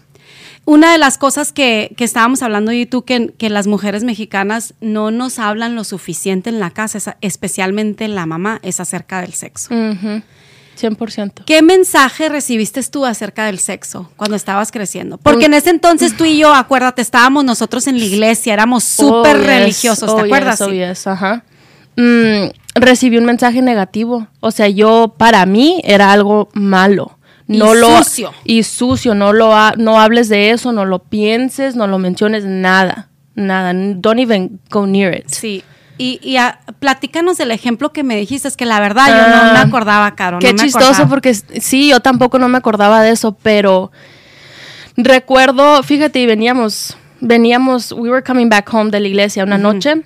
Una 0.68 0.92
de 0.92 0.98
las 0.98 1.18
cosas 1.20 1.54
que, 1.54 1.94
que 1.96 2.04
estábamos 2.04 2.42
hablando 2.42 2.72
y 2.72 2.88
tú, 2.88 3.04
que, 3.04 3.32
que 3.38 3.52
las 3.52 3.68
mujeres 3.68 4.04
mexicanas 4.04 4.74
no 4.82 5.12
nos 5.12 5.38
hablan 5.38 5.76
lo 5.76 5.84
suficiente 5.84 6.50
en 6.50 6.60
la 6.60 6.72
casa, 6.72 6.98
es- 6.98 7.10
especialmente 7.22 8.08
la 8.08 8.26
mamá, 8.26 8.60
es 8.64 8.80
acerca 8.80 9.22
del 9.22 9.34
sexo. 9.34 9.74
Ujú. 9.74 10.24
100%. 10.76 11.44
¿Qué 11.46 11.62
mensaje 11.62 12.30
recibiste 12.30 12.82
tú 12.84 13.06
acerca 13.06 13.46
del 13.46 13.60
sexo 13.60 14.10
cuando 14.16 14.36
estabas 14.36 14.72
creciendo? 14.72 15.18
Porque 15.18 15.46
en 15.46 15.54
ese 15.54 15.70
entonces 15.70 16.16
tú 16.18 16.26
y 16.26 16.38
yo, 16.38 16.54
acuérdate, 16.54 17.02
estábamos 17.02 17.44
nosotros 17.46 17.88
en 17.88 17.98
la 18.00 18.06
iglesia, 18.06 18.54
éramos 18.54 18.84
súper 18.84 19.36
Oh, 19.36 19.40
yes. 19.40 19.48
religiosos, 19.48 20.16
¿te 20.16 20.22
Oh, 20.22 20.26
acuerdas? 20.26 20.60
yes, 20.60 20.68
oh, 20.68 20.72
yes, 20.72 21.08
ajá. 21.08 21.44
Mm, 21.98 22.50
recibí 22.76 23.18
un 23.18 23.26
mensaje 23.26 23.62
negativo. 23.62 24.28
O 24.42 24.52
sea, 24.52 24.68
yo, 24.68 25.14
para 25.18 25.46
mí, 25.46 25.82
era 25.86 26.12
algo 26.12 26.50
malo. 26.54 27.18
Y 27.48 27.58
No 27.58 27.74
lo, 27.76 28.04
sucio. 28.04 28.34
Y 28.44 28.64
sucio. 28.64 29.14
No, 29.16 29.32
lo 29.32 29.56
ha- 29.56 29.76
no 29.78 30.00
hables 30.00 30.30
de 30.30 30.50
eso, 30.52 30.72
no 30.72 30.84
lo 30.84 31.00
pienses, 31.00 31.76
no 31.76 31.88
lo 31.88 31.98
menciones, 32.00 32.44
nada. 32.44 33.10
Nada. 33.36 33.72
Don't 33.74 34.20
even 34.20 34.60
go 34.70 34.88
near 34.88 35.14
it. 35.16 35.28
Sí. 35.28 35.64
Y, 35.98 36.20
y 36.22 36.38
a- 36.38 36.60
platícanos 36.80 37.38
del 37.38 37.52
ejemplo 37.52 37.94
que 37.94 38.04
me 38.04 38.16
dijiste, 38.18 38.48
es 38.48 38.58
que 38.58 38.66
la 38.66 38.80
verdad 38.82 39.08
yo 39.08 39.16
no 39.36 39.54
me 39.54 39.60
Ah, 39.60 39.62
acordaba, 39.62 40.14
Caro. 40.16 40.40
Qué 40.40 40.52
no 40.54 40.58
me 40.58 40.64
chistoso 40.64 40.88
acordaba. 40.88 41.10
porque 41.10 41.34
sí, 41.34 41.90
yo 41.90 42.00
tampoco 42.02 42.38
no 42.40 42.50
me 42.50 42.58
acordaba 42.58 43.02
de 43.02 43.12
eso, 43.12 43.38
pero 43.42 43.92
recuerdo, 44.98 45.82
fíjate, 45.84 46.20
y 46.20 46.26
veníamos, 46.26 46.98
veníamos, 47.20 47.92
we 47.92 48.10
were 48.10 48.24
coming 48.24 48.50
back 48.50 48.72
home 48.74 48.92
de 48.92 49.00
la 49.00 49.08
iglesia 49.08 49.44
una 49.44 49.58
noche 49.58 50.04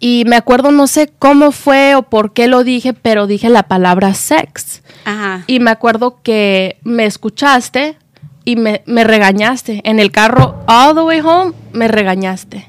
y 0.00 0.24
me 0.26 0.36
acuerdo, 0.36 0.70
no 0.70 0.86
sé 0.86 1.10
cómo 1.18 1.50
fue 1.52 1.94
o 1.96 2.02
por 2.02 2.32
qué 2.32 2.46
lo 2.46 2.62
dije, 2.64 2.92
pero 2.92 3.26
dije 3.26 3.48
la 3.48 3.64
palabra 3.64 4.14
sex. 4.14 4.82
Ajá. 5.04 5.42
Y 5.48 5.58
me 5.60 5.70
acuerdo 5.72 6.20
que 6.22 6.78
me 6.84 7.04
escuchaste 7.04 7.96
y 8.44 8.54
me, 8.56 8.82
me 8.86 9.02
regañaste. 9.02 9.80
En 9.84 9.98
el 9.98 10.12
carro, 10.12 10.62
all 10.68 10.94
the 10.94 11.00
way 11.02 11.20
home, 11.20 11.52
me 11.72 11.88
regañaste. 11.88 12.68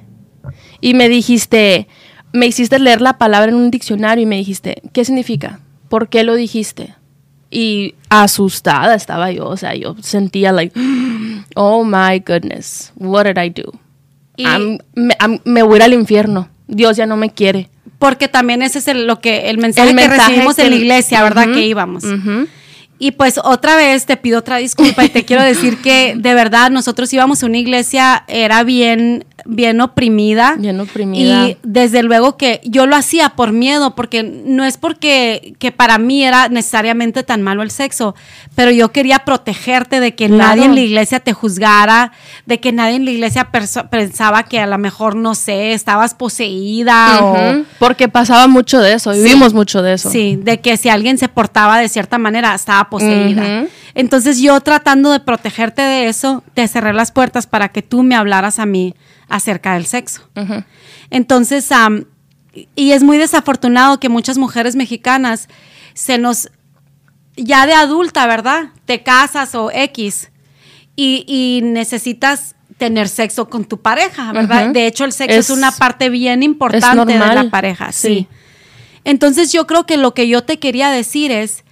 Y 0.82 0.96
me 0.96 1.08
dijiste, 1.08 1.88
me 2.34 2.46
hiciste 2.48 2.80
leer 2.80 3.02
la 3.02 3.18
palabra 3.18 3.50
en 3.52 3.58
un 3.58 3.72
diccionario 3.72 4.24
y 4.24 4.26
me 4.26 4.38
dijiste, 4.38 4.82
¿qué 4.94 5.04
significa? 5.06 5.60
¿Por 5.89 6.10
qué 6.10 6.24
lo 6.24 6.36
dijiste? 6.36 6.96
Y 7.52 7.96
asustada 8.10 8.94
estaba 8.96 9.32
yo, 9.32 9.48
o 9.48 9.58
sea, 9.58 9.74
yo 9.76 9.96
sentía 10.02 10.52
like, 10.52 10.80
oh 11.56 11.84
my 11.84 12.20
goodness, 12.26 12.92
what 12.96 13.26
did 13.26 13.38
I 13.42 13.50
do? 13.50 13.72
Y- 14.38 14.44
I'm- 14.46 14.80
me, 14.96 15.15
I'm- 15.20 15.42
me 15.46 15.63
voy 15.63 15.74
a 15.74 15.78
ir 15.78 15.84
al 15.84 15.94
infierno. 15.94 16.48
Dios 16.68 16.96
ya 16.98 17.06
no 17.08 17.18
me 17.18 17.32
quiere. 17.32 17.70
Porque 17.98 18.28
también 18.28 18.62
ese 18.62 18.80
es 18.80 18.88
el, 18.88 19.08
lo 19.08 19.20
que, 19.20 19.50
el 19.50 19.58
mensaje 19.58 19.89
El 19.89 19.96
que 19.98 20.08
recibimos 20.08 20.56
que 20.56 20.62
en 20.62 20.70
la 20.70 20.76
iglesia, 20.76 21.24
¿verdad? 21.24 21.48
Que 21.52 21.65
íbamos. 21.65 22.04
ujú. 22.04 22.48
Y 23.02 23.12
pues 23.12 23.40
otra 23.42 23.78
vez 23.78 24.06
te 24.06 24.18
pido 24.18 24.40
otra 24.40 24.58
disculpa 24.58 25.06
y 25.06 25.10
te 25.10 25.24
quiero 25.24 25.42
decir 25.42 25.78
que 25.82 26.16
de 26.18 26.34
verdad 26.34 26.70
nosotros 26.70 27.12
íbamos 27.14 27.42
a 27.42 27.46
una 27.46 27.58
iglesia, 27.58 28.26
era 28.28 28.64
bien, 28.66 29.24
bien 29.46 29.80
oprimida. 29.80 30.56
Bien 30.58 30.78
oprimida. 30.82 31.48
Y 31.48 31.58
desde 31.64 32.04
luego 32.04 32.36
que 32.36 32.60
yo 32.66 32.86
lo 32.88 32.98
hacía 32.98 33.30
por 33.30 33.54
miedo, 33.54 33.96
porque 33.96 34.24
no 34.24 34.66
es 34.66 34.76
porque 34.78 35.54
que 35.60 35.72
para 35.72 35.98
mí 35.98 36.26
era 36.26 36.50
necesariamente 36.50 37.24
tan 37.24 37.42
malo 37.42 37.64
el 37.64 37.72
sexo, 37.72 38.16
pero 38.54 38.70
yo 38.72 38.92
quería 38.92 39.20
protegerte 39.20 40.02
de 40.02 40.14
que 40.14 40.28
Claro. 40.28 40.44
nadie 40.50 40.66
en 40.66 40.76
la 40.76 40.82
iglesia 40.82 41.22
te 41.22 41.32
juzgara, 41.32 42.12
de 42.46 42.60
que 42.60 42.74
nadie 42.74 42.98
en 42.98 43.06
la 43.06 43.12
iglesia 43.12 43.50
pensaba 43.90 44.44
que 44.44 44.60
a 44.60 44.68
lo 44.68 44.78
mejor, 44.78 45.16
no 45.16 45.36
sé, 45.36 45.72
estabas 45.72 46.16
poseída 46.16 47.24
o... 47.24 47.64
Porque 47.80 48.10
pasaba 48.10 48.48
mucho 48.48 48.82
de 48.82 48.94
eso, 48.94 49.14
Sí. 49.14 49.22
vivimos 49.24 49.54
mucho 49.54 49.82
de 49.82 49.94
eso. 49.94 50.10
Sí, 50.12 50.38
de 50.42 50.60
que 50.60 50.76
si 50.76 50.90
alguien 50.90 51.18
se 51.18 51.30
portaba 51.30 51.78
de 51.80 51.88
cierta 51.88 52.18
manera, 52.18 52.54
estaba 52.54 52.88
poseída. 52.89 53.67
Entonces 53.95 54.39
yo 54.39 54.60
tratando 54.62 55.12
de 55.12 55.19
protegerte 55.19 55.82
de 55.82 56.08
eso, 56.08 56.43
te 56.54 56.67
cerré 56.67 56.93
las 56.93 57.12
puertas 57.12 57.47
para 57.47 57.69
que 57.69 57.82
tú 57.82 58.04
me 58.04 58.15
hablaras 58.15 58.60
a 58.60 58.65
mí 58.65 58.95
acerca 59.28 59.73
del 59.73 59.86
sexo. 59.86 60.28
Entonces, 61.10 61.71
am, 61.71 62.06
y 62.75 62.91
es 62.91 63.04
muy 63.04 63.17
desafortunado 63.17 63.99
que 63.99 64.10
muchas 64.10 64.38
mujeres 64.38 64.75
mexicanas 64.75 65.47
se 65.93 66.17
nos, 66.17 66.49
ya 67.36 67.65
de 67.65 67.73
adulta, 67.73 68.25
¿verdad? 68.28 68.69
Te 68.86 69.04
casas 69.04 69.56
o 69.56 69.71
X 69.71 70.32
y, 70.95 71.23
y 71.28 71.62
necesitas 71.63 72.56
tener 72.78 73.08
sexo 73.10 73.49
con 73.49 73.65
tu 73.65 73.82
pareja, 73.82 74.32
¿verdad? 74.32 74.69
De 74.73 74.88
hecho, 74.88 75.04
el 75.06 75.12
sexo 75.12 75.38
es, 75.38 75.49
Es- 75.49 75.58
una 75.58 75.71
parte 75.71 76.10
bien 76.10 76.43
importante 76.43 77.13
de 77.13 77.19
la 77.19 77.49
pareja, 77.49 77.91
sí. 77.91 78.08
sí. 78.08 78.28
Entonces 79.04 79.52
yo 79.52 79.65
creo 79.67 79.86
que 79.86 79.97
lo 79.97 80.13
que 80.13 80.28
yo 80.28 80.43
te 80.43 80.60
quería 80.60 80.89
decir 80.89 81.32
es, 81.32 81.63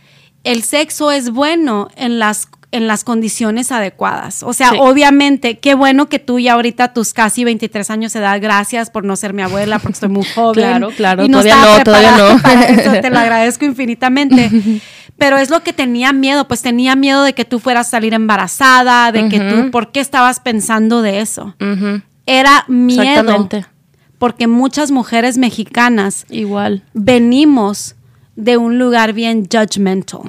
el 0.52 0.64
sexo 0.64 1.12
es 1.12 1.30
bueno 1.32 1.90
en 1.96 2.20
las 2.20 2.48
en 2.74 2.86
las 2.86 3.06
condiciones 3.06 3.72
adecuadas. 3.72 4.44
O 4.44 4.52
sea, 4.52 4.72
Sí. 4.72 4.78
obviamente, 4.82 5.58
qué 5.58 5.74
bueno 5.74 6.10
que 6.10 6.20
tú 6.20 6.38
ya 6.38 6.54
ahorita 6.54 6.92
tus 6.92 7.14
casi 7.14 7.46
23 7.46 7.90
años 7.90 8.12
de 8.12 8.20
edad, 8.20 8.42
gracias 8.42 8.90
por 8.90 9.06
no 9.06 9.16
ser 9.16 9.32
mi 9.34 9.42
abuela, 9.42 9.80
porque 9.80 9.94
estoy 9.94 10.10
muy 10.10 10.26
joven. 10.36 10.54
Claro, 10.66 10.90
claro, 10.90 11.24
y 11.26 11.30
todavía 11.30 11.56
no, 11.56 11.84
todavía 11.86 12.18
no. 12.18 12.42
para 12.42 12.66
eso, 12.66 12.92
te 13.02 13.10
lo 13.10 13.20
agradezco 13.20 13.64
infinitamente. 13.64 14.52
Pero 15.18 15.38
es 15.38 15.50
lo 15.50 15.64
que 15.64 15.72
tenía 15.72 16.12
miedo, 16.12 16.48
pues 16.50 16.62
tenía 16.62 16.96
miedo 16.98 17.24
de 17.24 17.34
que 17.34 17.46
tú 17.46 17.60
fueras 17.60 17.88
a 17.88 17.92
salir 17.92 18.14
embarazada, 18.14 19.14
de 19.14 19.30
que 19.30 19.40
tú, 19.40 19.72
¿por 19.72 19.92
qué 19.94 20.02
estabas 20.02 20.42
pensando 20.42 21.02
de 21.02 21.22
eso? 21.22 21.56
Era 22.26 22.66
miedo. 22.68 23.02
Exactamente. 23.02 23.66
Porque 24.20 24.46
muchas 24.48 24.92
mujeres 24.92 25.38
mexicanas 25.38 26.26
Igual. 26.30 26.84
venimos 26.94 27.96
de 28.38 28.56
un 28.56 28.80
lugar 28.80 29.12
bien 29.12 29.46
judgmental. 29.52 30.22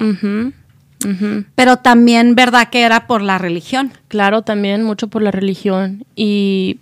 Pero 1.55 1.77
también, 1.77 2.35
¿verdad 2.35 2.67
que 2.69 2.81
era 2.81 3.07
por 3.07 3.21
la 3.21 3.37
religión? 3.37 3.93
Claro, 4.09 4.41
también 4.41 4.83
mucho 4.83 5.07
por 5.07 5.21
la 5.21 5.31
religión. 5.31 6.03
Y 6.17 6.79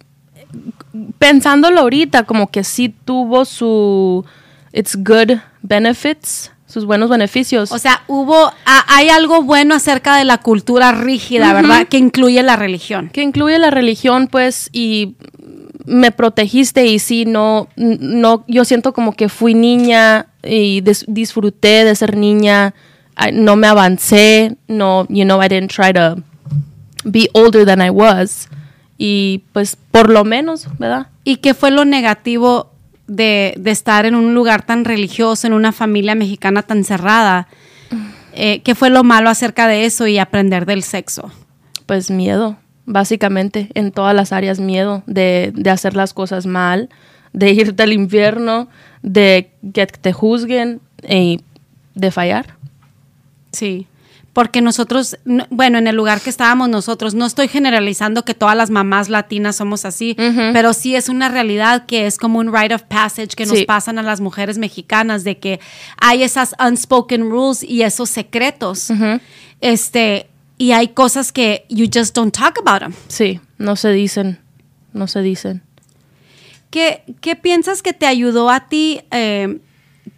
pensándolo 1.20 1.82
ahorita, 1.82 2.24
como 2.24 2.48
que 2.50 2.64
sí 2.64 2.94
tuvo 3.06 3.46
su 3.46 4.26
its 4.74 4.96
good 4.96 5.38
benefits, 5.62 6.52
sus 6.66 6.86
buenos 6.86 7.10
beneficios. 7.10 7.72
O 7.72 7.78
sea, 7.78 8.02
hubo, 8.08 8.48
a- 8.66 8.86
hay 8.88 9.10
algo 9.10 9.44
bueno 9.44 9.76
acerca 9.76 10.16
de 10.18 10.26
la 10.26 10.40
cultura 10.40 10.92
rígida. 10.92 11.54
¿verdad? 11.54 11.88
Que 11.88 11.98
incluye 11.98 12.42
la 12.44 12.56
religión. 12.56 13.10
que 13.14 13.22
incluye 13.22 13.60
la 13.60 13.70
religión, 13.72 14.28
pues, 14.28 14.70
y 14.74 15.16
me 15.86 16.12
protegiste 16.12 16.86
y 16.88 17.00
sí, 17.00 17.26
no, 17.26 17.68
no, 17.78 18.44
yo 18.48 18.66
siento 18.66 18.94
como 18.94 19.14
que 19.14 19.30
fui 19.30 19.54
niña 19.54 20.28
y 20.48 20.82
dis- 20.82 21.06
disfruté 21.08 21.84
de 21.84 21.96
ser 21.96 22.16
niña, 22.18 22.74
I- 23.18 23.32
no 23.34 23.56
me 23.56 23.68
avancé, 23.68 24.56
no, 24.68 25.06
you 25.10 25.24
know, 25.26 25.42
I 25.44 25.48
didn't 25.48 25.72
try 25.72 25.92
to 25.94 26.18
be 27.04 27.30
older 27.34 27.66
than 27.66 27.82
I 27.82 27.90
was. 27.90 28.48
Y 28.98 29.44
pues 29.54 29.76
por 29.92 30.10
lo 30.10 30.24
menos, 30.24 30.68
¿verdad? 30.80 31.08
¿Y 31.24 31.38
qué 31.38 31.54
fue 31.54 31.70
lo 31.72 31.86
negativo 31.86 32.72
de, 33.08 33.54
de 33.58 33.72
estar 33.72 34.06
en 34.06 34.16
un 34.16 34.34
lugar 34.34 34.66
tan 34.66 34.86
religioso, 34.86 35.46
en 35.48 35.54
una 35.54 35.72
familia 35.72 36.16
mexicana 36.16 36.64
tan 36.64 36.84
cerrada? 36.84 37.48
Eh, 38.34 38.62
¿Qué 38.64 38.76
fue 38.76 38.90
lo 38.90 39.04
malo 39.04 39.30
acerca 39.30 39.68
de 39.68 39.86
eso 39.86 40.08
y 40.08 40.18
aprender 40.20 40.66
del 40.66 40.84
sexo? 40.84 41.32
Pues 41.86 42.12
miedo, 42.12 42.58
básicamente, 42.86 43.70
en 43.74 43.92
todas 43.92 44.16
las 44.16 44.32
áreas 44.34 44.60
miedo 44.60 45.04
de, 45.06 45.52
de 45.56 45.70
hacer 45.70 45.96
las 45.96 46.14
cosas 46.14 46.46
mal, 46.46 46.90
de 47.34 47.52
irte 47.54 47.84
al 47.84 47.94
infierno, 47.94 48.68
de 49.02 49.52
que 49.74 49.88
te 49.88 50.14
juzguen 50.14 50.82
y 51.08 51.42
de 51.96 52.12
fallar. 52.12 52.56
Sí, 53.52 53.88
porque 54.34 54.62
nosotros, 54.62 55.18
no- 55.26 55.48
bueno, 55.50 55.80
en 55.80 55.88
el 55.88 55.96
lugar 55.96 56.22
que 56.22 56.30
estábamos 56.30 56.70
nosotros, 56.70 57.16
no 57.16 57.26
estoy 57.26 57.48
generalizando 57.48 58.24
que 58.24 58.36
todas 58.36 58.56
las 58.56 58.70
mamás 58.70 59.10
latinas 59.10 59.56
somos 59.56 59.84
así, 59.84 60.16
pero 60.54 60.74
sí 60.74 60.96
es 60.96 61.10
una 61.10 61.28
realidad 61.30 61.88
que 61.88 62.06
es 62.06 62.18
como 62.20 62.38
un 62.38 62.54
rite 62.56 62.76
of 62.76 62.84
passage 62.84 63.30
que 63.30 63.48
nos 63.48 63.58
Sí. 63.60 63.66
pasan 63.66 63.98
a 63.98 64.04
las 64.04 64.22
mujeres 64.22 64.60
mexicanas, 64.60 65.24
de 65.24 65.40
que 65.40 65.60
hay 66.00 66.22
esas 66.22 66.54
unspoken 66.64 67.30
rules 67.32 67.64
y 67.64 67.82
esos 67.82 68.10
secretos. 68.12 68.92
Este, 69.60 70.28
y 70.60 70.72
hay 70.74 70.90
cosas 70.90 71.32
que 71.32 71.66
you 71.70 71.88
just 71.92 72.16
don't 72.16 72.36
talk 72.36 72.60
about 72.64 72.82
them. 72.82 72.94
Sí, 73.08 73.40
no 73.58 73.76
se 73.76 73.92
dicen, 73.92 74.38
no 74.94 75.08
se 75.08 75.22
dicen. 75.24 75.64
¿Qué, 76.78 77.02
qué 77.22 77.36
piensas 77.36 77.82
que 77.82 77.94
te 77.94 78.06
ayudó 78.06 78.52
a 78.52 78.68
ti? 78.68 79.02
eh, 79.10 79.58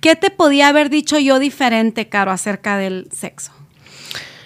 ¿Qué 0.01 0.17
te 0.17 0.29
podía 0.29 0.67
haber 0.67 0.89
dicho 0.89 1.17
yo 1.17 1.39
diferente, 1.39 2.09
Caro, 2.09 2.31
acerca 2.31 2.77
del 2.77 3.07
sexo? 3.13 3.53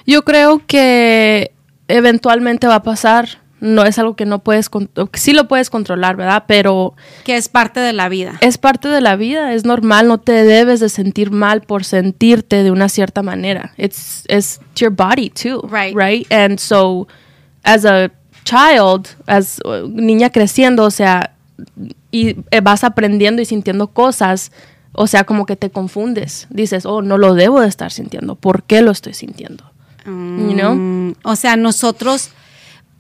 Yo 0.06 0.23
creo 0.23 0.62
que 0.67 1.54
eventualmente 1.88 2.67
va 2.67 2.76
a 2.76 2.84
pasar. 2.84 3.41
No 3.62 3.84
es 3.86 3.97
algo 3.97 4.15
que 4.15 4.26
no 4.26 4.43
puedes, 4.43 4.69
que 4.69 5.19
sí 5.19 5.34
lo 5.34 5.47
puedes 5.47 5.69
controlar, 5.71 6.15
¿verdad? 6.15 6.43
Pero 6.47 6.93
Que 7.23 7.36
es 7.38 7.49
parte 7.49 7.80
de 7.80 7.93
la 7.93 8.10
vida. 8.10 8.38
es 8.41 8.58
parte 8.60 8.89
de 8.89 8.99
la 9.02 9.15
vida, 9.15 9.54
es 9.54 9.63
normal, 9.65 10.08
no 10.08 10.19
te 10.19 10.43
debes 10.43 10.82
de 10.82 10.89
sentir 10.89 11.32
mal 11.32 11.62
por 11.62 11.84
sentirte 11.86 12.62
de 12.62 12.69
una 12.71 12.89
cierta 12.89 13.23
manera. 13.23 13.73
It's, 13.78 14.26
it's 14.30 14.60
your 14.76 14.91
body 14.91 15.30
too, 15.32 15.62
Right. 15.67 15.95
right? 15.95 16.32
And 16.32 16.60
so, 16.60 17.08
as 17.63 17.86
a 17.86 18.12
child, 18.43 19.08
as 19.28 19.60
uh, 19.65 19.88
niña 19.88 20.30
creciendo, 20.30 20.84
o 20.84 20.91
sea, 20.91 21.33
y 22.12 22.38
eh, 22.52 22.62
vas 22.62 22.84
aprendiendo 22.84 23.41
y 23.41 23.45
sintiendo 23.45 23.88
cosas, 23.88 24.52
o 24.93 25.08
sea, 25.08 25.23
como 25.23 25.45
que 25.45 25.56
te 25.56 25.69
confundes. 25.71 26.47
Dices, 26.49 26.86
oh, 26.86 27.02
no 27.02 27.17
lo 27.17 27.34
debo 27.34 27.62
de 27.62 27.67
estar 27.67 27.91
sintiendo. 27.91 28.36
¿Por 28.36 28.63
qué 28.63 28.82
lo 28.82 28.91
estoy 28.91 29.13
sintiendo? 29.13 29.63
You 30.06 30.54
know? 30.54 30.76
Mm, 30.76 31.15
O 31.23 31.36
sea, 31.36 31.56
nosotros, 31.56 32.32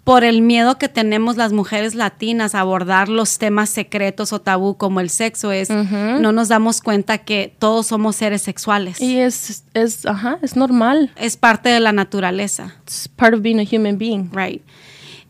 por 0.05 0.23
el 0.23 0.41
miedo 0.41 0.77
que 0.77 0.87
tenemos 0.89 1.35
las 1.37 1.51
mujeres 1.53 1.95
latinas 1.95 2.55
a 2.55 2.61
abordar 2.61 3.09
los 3.09 3.37
temas 3.37 3.69
secretos 3.69 4.31
o 4.33 4.39
tabú 4.39 4.77
como 4.77 5.01
el 5.01 5.09
sexo 5.09 5.51
es, 5.51 5.69
no 5.69 6.31
nos 6.31 6.47
damos 6.47 6.81
cuenta 6.81 7.17
que 7.19 7.53
todos 7.59 7.87
somos 7.87 8.15
seres 8.15 8.41
sexuales. 8.41 8.99
Y 9.01 9.17
es, 9.19 9.63
es, 9.73 10.05
ajá, 10.05 10.39
es 10.41 10.55
normal. 10.55 11.11
es 11.17 11.35
parte 11.37 11.69
de 11.69 11.79
la 11.79 11.91
naturaleza. 11.91 12.75
It's 12.83 13.07
part 13.07 13.33
of 13.33 13.41
being 13.41 13.59
a 13.59 13.63
human 13.63 13.97
being. 13.97 14.29
Right. 14.33 14.61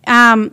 Um, 0.08 0.52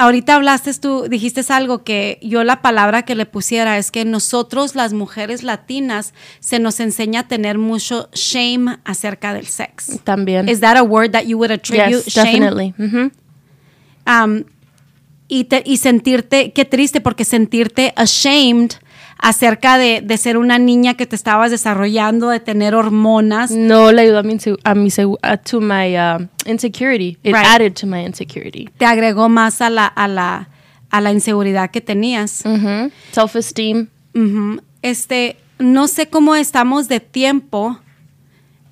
ahorita 0.00 0.36
hablaste 0.36 0.72
tú, 0.74 1.06
dijiste 1.08 1.42
algo 1.52 1.84
que 1.84 2.18
yo 2.22 2.42
la 2.42 2.62
palabra 2.62 3.02
que 3.02 3.14
le 3.14 3.26
pusiera 3.26 3.76
es 3.76 3.90
que 3.90 4.06
nosotros 4.06 4.74
las 4.74 4.94
mujeres 4.94 5.42
latinas 5.42 6.14
se 6.40 6.58
nos 6.58 6.80
enseña 6.80 7.20
a 7.20 7.28
tener 7.28 7.58
mucho 7.58 8.08
shame 8.14 8.78
acerca 8.84 9.34
del 9.34 9.46
sex. 9.46 10.00
También. 10.04 10.48
Is 10.48 10.60
that 10.60 10.76
a 10.78 10.82
word 10.82 11.10
that 11.12 11.24
you 11.24 11.36
would 11.36 11.50
attribute 11.50 12.04
yes, 12.04 12.14
shame? 12.14 12.40
definitely. 12.40 12.74
Mhm. 12.78 13.12
Um, 14.06 14.44
y, 15.28 15.44
te- 15.44 15.62
y 15.66 15.76
sentirte, 15.76 16.52
qué 16.52 16.64
triste, 16.64 17.00
porque 17.02 17.24
sentirte 17.26 17.92
ashamed 17.94 18.72
acerca 19.22 19.76
de, 19.78 20.00
de 20.02 20.16
ser 20.16 20.36
una 20.38 20.58
niña 20.58 20.94
que 20.94 21.06
te 21.06 21.14
estabas 21.14 21.50
desarrollando, 21.50 22.28
de 22.30 22.40
tener 22.40 22.74
hormonas. 22.74 23.50
No 23.50 23.92
le 23.92 24.02
ayudó 24.02 24.20
a 24.20 24.22
mi, 24.22 24.36
a 24.64 24.74
mi 24.74 24.90
to 25.44 25.60
my 25.60 25.96
uh, 25.98 26.26
insecurity. 26.46 27.18
It 27.22 27.34
Right. 27.34 27.46
added 27.46 27.74
to 27.74 27.86
my 27.86 28.00
insecurity. 28.04 28.68
Te 28.78 28.86
agregó 28.86 29.28
más 29.28 29.60
a 29.60 29.68
la, 29.70 29.86
a 29.86 30.08
la, 30.08 30.48
a 30.90 31.00
la 31.00 31.12
inseguridad 31.12 31.70
que 31.70 31.80
tenías. 31.80 32.44
Mhm. 32.46 32.90
Self-esteem. 33.12 33.88
Ujú. 34.14 34.62
Este, 34.82 35.36
no 35.58 35.86
sé 35.86 36.08
cómo 36.08 36.34
estamos 36.34 36.88
de 36.88 37.00
tiempo. 37.00 37.78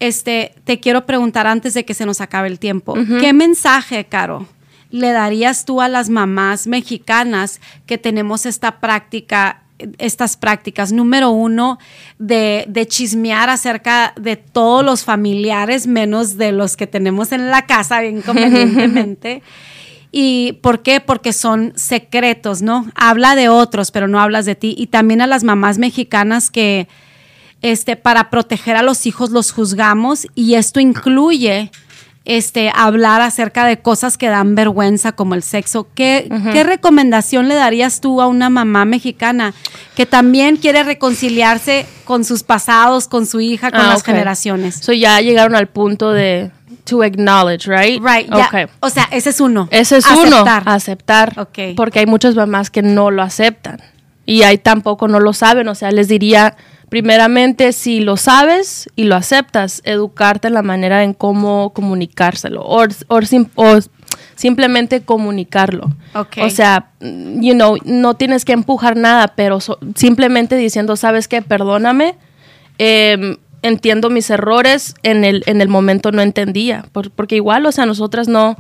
Este, 0.01 0.55
te 0.65 0.79
quiero 0.81 1.07
preguntar 1.07 1.47
antes 1.47 1.75
de 1.75 1.85
que 1.85 1.93
se 1.95 2.07
nos 2.07 2.21
acabe 2.21 2.49
el 2.49 2.59
tiempo. 2.59 2.93
Ujú. 2.93 3.19
¿Qué 3.21 3.33
mensaje, 3.33 4.05
Caro, 4.07 4.47
le 4.91 5.11
darías 5.13 5.65
tú 5.65 5.81
a 5.83 5.89
las 5.89 6.09
mamás 6.09 6.67
mexicanas 6.67 7.61
que 7.85 7.99
tenemos 7.99 8.47
esta 8.47 8.81
práctica, 8.81 9.63
estas 9.99 10.37
prácticas? 10.37 10.93
Número 10.93 11.31
uno, 11.31 11.79
de, 12.19 12.65
de 12.69 12.87
chismear 12.87 13.51
acerca 13.51 14.13
de 14.21 14.37
todos 14.37 14.85
los 14.85 15.05
familiares, 15.05 15.87
menos 15.87 16.37
de 16.37 16.53
los 16.53 16.77
que 16.77 16.87
tenemos 16.87 17.33
en 17.33 17.51
la 17.51 17.67
casa, 17.67 18.01
bien 18.01 18.23
convenientemente. 18.23 19.43
¿Y 20.11 20.55
por 20.63 20.83
qué? 20.83 21.01
Porque 21.01 21.33
son 21.33 21.73
secretos, 21.77 22.63
¿no? 22.63 22.91
Habla 22.95 23.35
de 23.35 23.49
otros, 23.49 23.91
pero 23.91 24.09
no 24.09 24.21
hablas 24.21 24.47
de 24.47 24.55
ti. 24.55 24.75
Y 24.79 24.87
también 24.87 25.21
a 25.21 25.27
las 25.27 25.45
mamás 25.45 25.79
mexicanas 25.79 26.51
que, 26.51 26.89
este, 27.61 27.97
para 27.97 28.31
proteger 28.31 28.77
a 28.77 28.83
los 28.83 29.07
hijos 29.07 29.31
los 29.31 29.53
juzgamos 29.53 30.27
y 30.35 30.55
esto 30.55 30.81
incluye, 30.81 31.71
este, 32.29 32.71
hablar 32.75 33.23
acerca 33.23 33.65
de 33.65 33.79
cosas 33.79 34.19
que 34.19 34.29
dan 34.29 34.55
vergüenza 34.55 35.13
como 35.13 35.35
el 35.35 35.43
sexo. 35.43 35.89
¿Qué. 35.95 36.29
¿Qué 36.53 36.63
recomendación 36.63 37.49
le 37.49 37.55
darías 37.55 38.03
tú 38.03 38.21
a 38.21 38.27
una 38.27 38.51
mamá 38.51 38.85
mexicana 38.85 39.55
que 39.97 40.05
también 40.05 40.57
quiere 40.59 40.83
reconciliarse 40.85 41.87
con 42.05 42.25
sus 42.27 42.43
pasados, 42.43 43.09
con 43.09 43.25
su 43.25 43.41
hija, 43.41 43.71
con 43.71 43.81
Ah, 43.81 43.89
las 43.89 44.03
generaciones? 44.05 44.77
So 44.77 44.93
ya 44.93 45.21
llegaron 45.23 45.57
al 45.57 45.69
punto 45.69 46.13
de 46.13 46.51
to 46.85 47.03
acknowledge, 47.03 47.67
right? 47.67 47.99
Right, 48.03 48.29
ya. 48.31 48.47
Okay. 48.49 48.67
O 48.81 48.91
sea, 48.91 49.09
ese 49.11 49.31
es 49.31 49.41
uno. 49.41 49.67
Ese 49.71 49.97
es 49.97 50.05
Aceptar. 50.07 50.63
uno, 50.65 50.73
aceptar. 50.73 51.33
Ok. 51.39 51.59
Porque 51.77 52.01
hay 52.01 52.07
muchas 52.07 52.35
mamás 52.35 52.69
que 52.69 52.83
no 52.83 53.11
lo 53.11 53.23
aceptan. 53.23 53.81
Y 54.27 54.43
hay 54.43 54.59
tampoco 54.59 55.09
no 55.09 55.19
lo 55.19 55.33
saben. 55.33 55.67
O 55.69 55.75
sea, 55.75 55.91
les 55.93 56.09
diría, 56.09 56.57
primeramente, 56.89 57.73
si 57.73 58.01
lo 58.01 58.17
sabes 58.17 58.89
y 58.97 59.05
lo 59.05 59.17
aceptas, 59.17 59.81
educarte 59.85 60.49
en 60.49 60.55
la 60.55 60.63
manera 60.63 61.05
en 61.05 61.15
cómo 61.15 61.71
comunicárselo. 61.73 62.63
O, 62.63 62.85
o 63.09 63.23
sim- 63.23 63.49
o 63.55 63.79
simplemente 64.35 65.03
comunicarlo. 65.03 65.91
Ok. 66.15 66.39
O 66.43 66.51
sea, 66.51 66.91
mm, 67.01 67.41
you 67.43 67.55
know, 67.55 67.77
no 67.85 68.15
tienes 68.15 68.45
que 68.45 68.53
empujar 68.53 68.97
nada, 68.97 69.29
pero 69.37 69.61
so- 69.61 69.79
simplemente 69.97 70.57
diciendo, 70.57 70.97
¿sabes 70.97 71.29
qué? 71.29 71.43
Perdóname. 71.43 72.17
em, 72.81 73.39
entiendo 73.63 74.09
mis 74.09 74.31
errores, 74.31 74.95
en 75.03 75.25
el, 75.25 75.43
en 75.47 75.61
el 75.61 75.69
momento 75.69 76.13
no 76.13 76.23
entendía, 76.23 76.85
por- 76.93 77.11
porque 77.11 77.35
igual, 77.35 77.67
o 77.67 77.73
sea, 77.73 77.87
nosotras 77.87 78.29
no, 78.29 78.57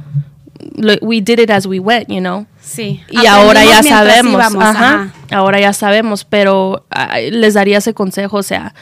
lo- 0.77 0.99
we 1.03 1.21
did 1.21 1.39
it 1.39 1.51
as 1.51 1.67
we 1.67 1.79
went, 1.79 2.09
you 2.09 2.21
know. 2.21 2.47
Sí. 2.61 3.03
Y 3.11 3.27
ahora 3.27 3.65
ya 3.65 3.83
sabemos, 3.83 4.33
íbamos, 4.33 4.63
ajá, 4.63 4.95
ajá. 4.95 5.13
ahora 5.37 5.61
ya 5.61 5.73
sabemos, 5.73 6.25
pero 6.25 6.85
les 7.31 7.55
daría 7.55 7.79
ese 7.79 7.95
consejo, 7.95 8.37
o 8.39 8.43
sea, 8.43 8.75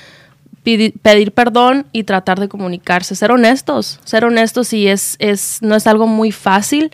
pedir 0.62 1.30
perdón 1.32 1.86
y 1.92 2.02
tratar 2.04 2.40
de 2.40 2.48
comunicarse, 2.48 3.14
ser 3.14 3.30
honestos, 3.30 4.00
ser 4.04 4.24
honestos 4.24 4.72
y 4.72 4.88
es, 4.88 5.14
es 5.20 5.58
no 5.62 5.76
es 5.76 5.86
algo 5.86 6.08
muy 6.08 6.32
fácil, 6.32 6.90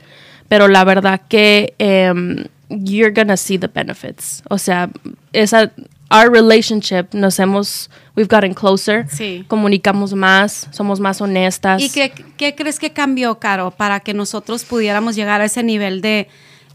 pero 0.49 0.69
la 0.69 0.85
verdad 0.85 1.23
que 1.29 1.75
em, 1.79 2.45
you're 2.69 3.13
gonna 3.15 3.39
see 3.39 3.57
the 3.59 3.69
benefits, 3.69 4.43
o 4.51 4.59
sea, 4.59 4.91
esa 5.33 5.73
our 6.13 6.31
relationship 6.31 7.07
nos 7.15 7.39
hemos 7.39 7.91
we've 8.17 8.29
gotten 8.29 8.53
closer, 8.55 9.07
Sí. 9.09 9.45
comunicamos 9.49 10.13
más, 10.15 10.69
somos 10.71 11.01
más 11.01 11.21
honestas. 11.21 11.81
¿Y 11.83 11.89
qué, 11.91 12.13
qué 12.37 12.55
crees 12.55 12.79
que 12.79 12.93
cambió, 12.93 13.39
Caro, 13.39 13.71
para 13.71 14.01
que 14.01 14.13
nosotros 14.15 14.65
pudiéramos 14.65 15.17
llegar 15.17 15.41
a 15.41 15.47
ese 15.47 15.63
nivel 15.63 16.01
de... 16.03 16.29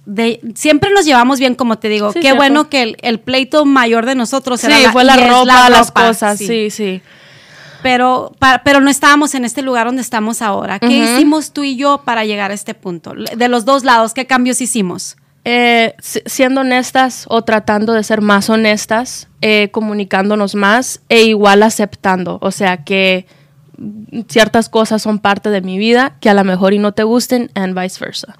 de 0.05 0.41
siempre 0.55 0.89
nos 0.91 1.05
llevamos 1.05 1.37
bien, 1.39 1.53
como 1.55 1.77
te 1.77 1.89
digo. 1.89 2.09
Sí, 2.11 2.15
qué 2.15 2.21
cierto. 2.21 2.37
bueno 2.37 2.69
que 2.69 2.81
el, 2.81 2.97
el 3.01 3.19
pleito 3.19 3.65
mayor 3.65 4.05
de 4.07 4.15
nosotros 4.15 4.61
Sí, 4.61 4.67
era 4.67 4.91
fue 4.91 5.03
la 5.03 5.15
y 5.17 5.21
es 5.21 5.29
ropa, 5.29 5.69
las 5.69 5.87
ropa, 5.89 6.07
cosas, 6.07 6.37
sí, 6.39 6.69
sí. 6.71 7.01
Pero, 7.83 8.31
pa- 8.39 8.61
pero 8.65 8.81
no 8.81 8.89
estábamos 8.89 9.35
en 9.35 9.45
este 9.45 9.61
lugar 9.61 9.85
donde 9.85 10.01
estamos 10.01 10.41
ahora. 10.41 10.79
¿Qué 10.79 10.87
hicimos 10.87 11.51
tú 11.53 11.63
y 11.63 11.75
yo 11.75 12.01
para 12.03 12.25
llegar 12.25 12.49
a 12.49 12.53
este 12.55 12.73
punto? 12.73 13.13
De 13.13 13.47
los 13.47 13.65
dos 13.65 13.83
lados, 13.83 14.13
¿qué 14.15 14.25
cambios 14.25 14.59
hicimos? 14.61 15.15
Eh, 15.49 15.95
si- 15.99 16.21
siendo 16.25 16.59
honestas 16.59 17.23
o 17.29 17.41
tratando 17.41 17.93
de 17.93 18.03
ser 18.03 18.19
más 18.19 18.49
honestas, 18.49 19.29
eh, 19.41 19.69
comunicándonos 19.71 20.55
más 20.55 20.99
e 21.07 21.21
igual 21.23 21.63
aceptando, 21.63 22.37
o 22.41 22.51
sea 22.51 22.83
que 22.83 23.25
ciertas 24.27 24.67
cosas 24.67 25.01
son 25.01 25.19
parte 25.19 25.49
de 25.49 25.61
mi 25.61 25.77
vida 25.77 26.17
que 26.19 26.29
a 26.29 26.33
lo 26.33 26.43
mejor 26.43 26.73
y 26.73 26.79
no 26.79 26.91
te 26.91 27.03
gusten 27.03 27.49
and 27.55 27.79
vice 27.79 27.97
versa. 28.03 28.35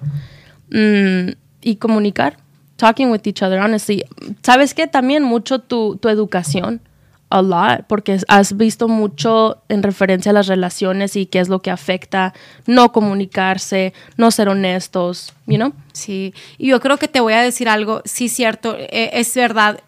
Mm, 0.70 1.30
y 1.62 1.76
comunicar, 1.76 2.36
talking 2.76 3.10
with 3.10 3.22
each 3.24 3.42
other 3.42 3.58
honestly. 3.60 4.04
¿Sabes 4.42 4.74
qué? 4.74 4.86
También 4.86 5.22
mucho 5.22 5.60
tu, 5.60 5.96
tu 5.96 6.10
educación, 6.10 6.82
a 7.30 7.42
lot, 7.42 7.86
porque 7.86 8.18
has 8.28 8.56
visto 8.56 8.88
mucho 8.88 9.62
en 9.68 9.82
referencia 9.82 10.30
a 10.30 10.32
las 10.32 10.46
relaciones 10.46 11.14
y 11.16 11.26
qué 11.26 11.40
es 11.40 11.48
lo 11.48 11.60
que 11.60 11.70
afecta 11.70 12.32
no 12.66 12.92
comunicarse, 12.92 13.92
no 14.16 14.30
ser 14.30 14.48
honestos, 14.48 15.34
you 15.46 15.56
know? 15.56 15.72
Sí, 15.92 16.32
y 16.56 16.68
yo 16.68 16.80
creo 16.80 16.96
que 16.96 17.08
te 17.08 17.20
voy 17.20 17.34
a 17.34 17.42
decir 17.42 17.68
algo, 17.68 18.02
sí, 18.04 18.28
cierto, 18.28 18.76
eh, 18.78 19.10
es 19.12 19.34
verdad, 19.34 19.80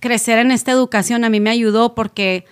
crecer 0.00 0.38
en 0.38 0.50
esta 0.50 0.72
educación 0.72 1.24
a 1.24 1.30
mí 1.30 1.40
me 1.40 1.50
ayudó 1.50 1.94
porque 1.94 2.44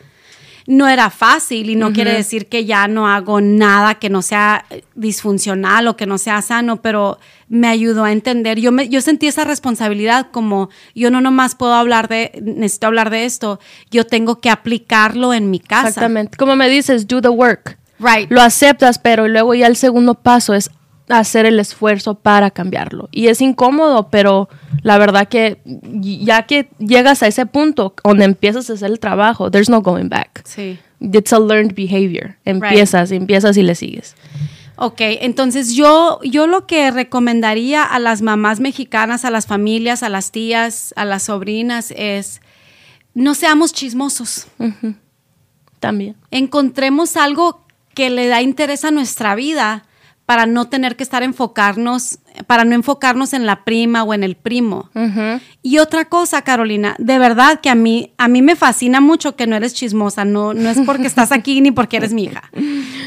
no 0.66 0.88
era 0.88 1.10
fácil 1.10 1.68
y 1.68 1.76
no 1.76 1.92
quiere 1.92 2.12
decir 2.12 2.48
que 2.48 2.64
ya 2.64 2.88
no 2.88 3.06
hago 3.06 3.40
nada 3.40 3.96
que 3.96 4.08
no 4.08 4.22
sea 4.22 4.64
disfuncional 4.94 5.88
o 5.88 5.96
que 5.96 6.06
no 6.06 6.16
sea 6.16 6.40
sano, 6.40 6.80
pero 6.80 7.18
me 7.48 7.68
ayudó 7.68 8.04
a 8.04 8.12
entender. 8.12 8.58
Yo, 8.58 8.72
me, 8.72 8.88
yo 8.88 9.00
sentí 9.00 9.26
esa 9.26 9.44
responsabilidad 9.44 10.28
como 10.30 10.70
yo 10.94 11.10
no 11.10 11.20
nomás 11.20 11.54
puedo 11.54 11.74
hablar 11.74 12.08
de, 12.08 12.32
necesito 12.42 12.86
hablar 12.86 13.10
de 13.10 13.24
esto, 13.24 13.60
yo 13.90 14.06
tengo 14.06 14.40
que 14.40 14.50
aplicarlo 14.50 15.34
en 15.34 15.50
mi 15.50 15.60
casa. 15.60 15.88
Exactamente. 15.88 16.36
Como 16.36 16.56
me 16.56 16.68
dices, 16.68 17.06
do 17.06 17.20
the 17.20 17.28
work. 17.28 17.78
Right. 17.98 18.30
Lo 18.30 18.42
aceptas, 18.42 18.98
pero 18.98 19.28
luego 19.28 19.54
ya 19.54 19.66
el 19.66 19.76
segundo 19.76 20.14
paso 20.14 20.54
es 20.54 20.70
hacer 21.08 21.46
el 21.46 21.60
esfuerzo 21.60 22.14
para 22.14 22.50
cambiarlo. 22.50 23.08
Y 23.12 23.28
es 23.28 23.40
incómodo, 23.40 24.08
pero 24.10 24.48
la 24.82 24.98
verdad 24.98 25.28
que 25.28 25.60
ya 25.64 26.44
que 26.44 26.68
llegas 26.78 27.22
a 27.22 27.26
ese 27.26 27.46
punto 27.46 27.94
donde 28.02 28.24
empiezas 28.24 28.70
a 28.70 28.74
hacer 28.74 28.90
el 28.90 28.98
trabajo, 28.98 29.50
there's 29.50 29.68
no 29.68 29.82
going 29.82 30.08
back. 30.08 30.42
Sí. 30.44 30.78
It's 31.00 31.32
a 31.32 31.38
learned 31.38 31.74
behavior. 31.74 32.36
Empiezas, 32.44 33.10
empiezas 33.10 33.56
y 33.56 33.62
le 33.62 33.74
sigues. 33.74 34.16
Ok, 34.76 35.00
entonces 35.00 35.74
yo, 35.74 36.20
yo 36.24 36.46
lo 36.46 36.66
que 36.66 36.90
recomendaría 36.90 37.84
a 37.84 37.98
las 37.98 38.22
mamás 38.22 38.58
mexicanas, 38.60 39.24
a 39.24 39.30
las 39.30 39.46
familias, 39.46 40.02
a 40.02 40.08
las 40.08 40.32
tías, 40.32 40.92
a 40.96 41.04
las 41.04 41.24
sobrinas 41.24 41.92
es 41.96 42.40
no 43.14 43.34
seamos 43.34 43.72
chismosos. 43.72 44.48
También. 45.78 46.16
Encontremos 46.30 47.16
algo 47.16 47.64
que 47.94 48.10
le 48.10 48.26
da 48.26 48.42
interés 48.42 48.84
a 48.84 48.90
nuestra 48.90 49.34
vida 49.36 49.84
para 50.26 50.46
no 50.46 50.68
tener 50.68 50.96
que 50.96 51.04
estar 51.04 51.22
enfocarnos, 51.22 52.18
para 52.46 52.64
no 52.64 52.74
enfocarnos 52.74 53.32
en 53.32 53.46
la 53.46 53.64
prima 53.64 54.02
o 54.04 54.12
en 54.14 54.24
el 54.24 54.36
primo. 54.36 54.90
Y 55.62 55.78
otra 55.78 56.06
cosa, 56.06 56.42
Carolina, 56.42 56.94
de 56.98 57.18
verdad 57.18 57.60
que 57.60 57.70
a 57.70 57.74
mí, 57.74 58.12
a 58.18 58.28
mí 58.28 58.42
me 58.42 58.56
fascina 58.56 59.00
mucho 59.00 59.36
que 59.36 59.46
no 59.46 59.56
eres 59.56 59.74
chismosa, 59.74 60.24
no, 60.24 60.52
no 60.54 60.68
es 60.70 60.78
porque 60.84 61.06
estás 61.06 61.32
aquí 61.32 61.60
ni 61.60 61.70
porque 61.70 61.96
eres 61.98 62.12
mi 62.12 62.24
hija. 62.24 62.50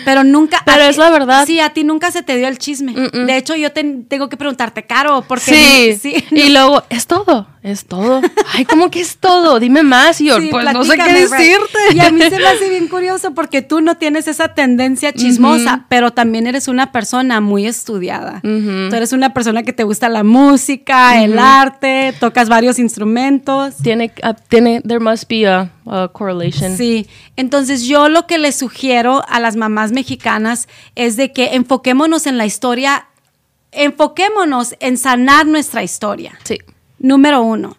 Pero 0.06 0.24
nunca. 0.24 0.62
Pero 0.66 0.84
es 0.84 0.96
ti- 0.96 1.02
la 1.02 1.10
verdad. 1.10 1.46
Sí, 1.46 1.60
a 1.60 1.70
ti 1.72 1.84
nunca 1.84 2.12
se 2.12 2.24
te 2.24 2.38
dio 2.38 2.48
el 2.48 2.58
chisme. 2.58 2.94
De 2.94 3.38
hecho, 3.38 3.56
yo 3.56 3.72
te- 3.72 3.84
tengo 4.08 4.30
que 4.30 4.38
preguntarte, 4.38 4.84
Caro, 4.86 5.24
porque. 5.28 5.98
Sí. 6.00 6.00
sí, 6.02 6.26
Y 6.32 6.50
luego, 6.50 6.84
es 6.90 7.08
todo, 7.08 7.48
es 7.64 7.86
todo. 7.86 8.22
Ay, 8.54 8.64
¿cómo 8.66 8.90
que 8.90 9.02
es 9.02 9.18
todo? 9.18 9.60
Dime 9.60 9.84
más. 9.84 10.22
Y 10.22 10.28
yo, 10.28 10.38
Sí, 10.42 10.48
pues 10.50 10.66
no 10.74 10.84
sé 10.86 10.96
qué 10.98 11.14
decirte. 11.14 11.78
Y 11.94 12.00
a 12.00 12.10
mí 12.12 12.22
se 12.22 12.38
me 12.38 12.48
hace 12.48 12.70
bien 12.70 12.88
curioso 12.88 13.34
porque 13.34 13.62
tú 13.62 13.82
no 13.82 13.96
tienes 13.98 14.28
esa 14.28 14.54
tendencia 14.54 15.12
chismosa, 15.12 15.74
Ujú. 15.76 15.84
pero 15.90 16.12
también 16.12 16.48
eres 16.48 16.68
una 16.70 16.92
persona 16.92 17.42
muy 17.42 17.66
estudiada. 17.68 18.40
Tú 18.42 18.96
eres 18.96 19.12
una 19.12 19.17
persona 19.34 19.64
que 19.64 19.74
te 19.74 19.84
gusta 19.84 20.10
la 20.10 20.24
música, 20.24 21.24
el 21.24 21.32
Ujú. 21.34 21.40
arte, 21.42 22.14
tocas 22.20 22.50
varios 22.50 22.80
instrumentos. 22.80 23.76
Tiene, 23.78 24.12
ah, 24.24 24.34
tiene, 24.34 24.82
there 24.82 25.00
must 25.00 25.28
be 25.28 25.48
a, 25.48 25.72
a 25.86 26.08
correlation. 26.10 26.78
Sí, 26.78 27.08
entonces 27.36 27.84
yo 27.84 28.10
lo 28.10 28.28
que 28.28 28.38
les 28.38 28.56
sugiero 28.56 29.24
a 29.28 29.40
las 29.40 29.56
mamás 29.56 29.92
mexicanas 29.92 30.68
es 30.96 31.18
de 31.18 31.34
que 31.34 31.56
enfoquémonos 31.56 32.28
en 32.28 32.38
la 32.38 32.46
historia, 32.46 33.08
enfoquémonos 33.72 34.76
en 34.80 34.98
sanar 34.98 35.46
nuestra 35.46 35.84
historia. 35.84 36.38
Sí. 36.44 36.60
Número 37.00 37.42
uno, 37.42 37.78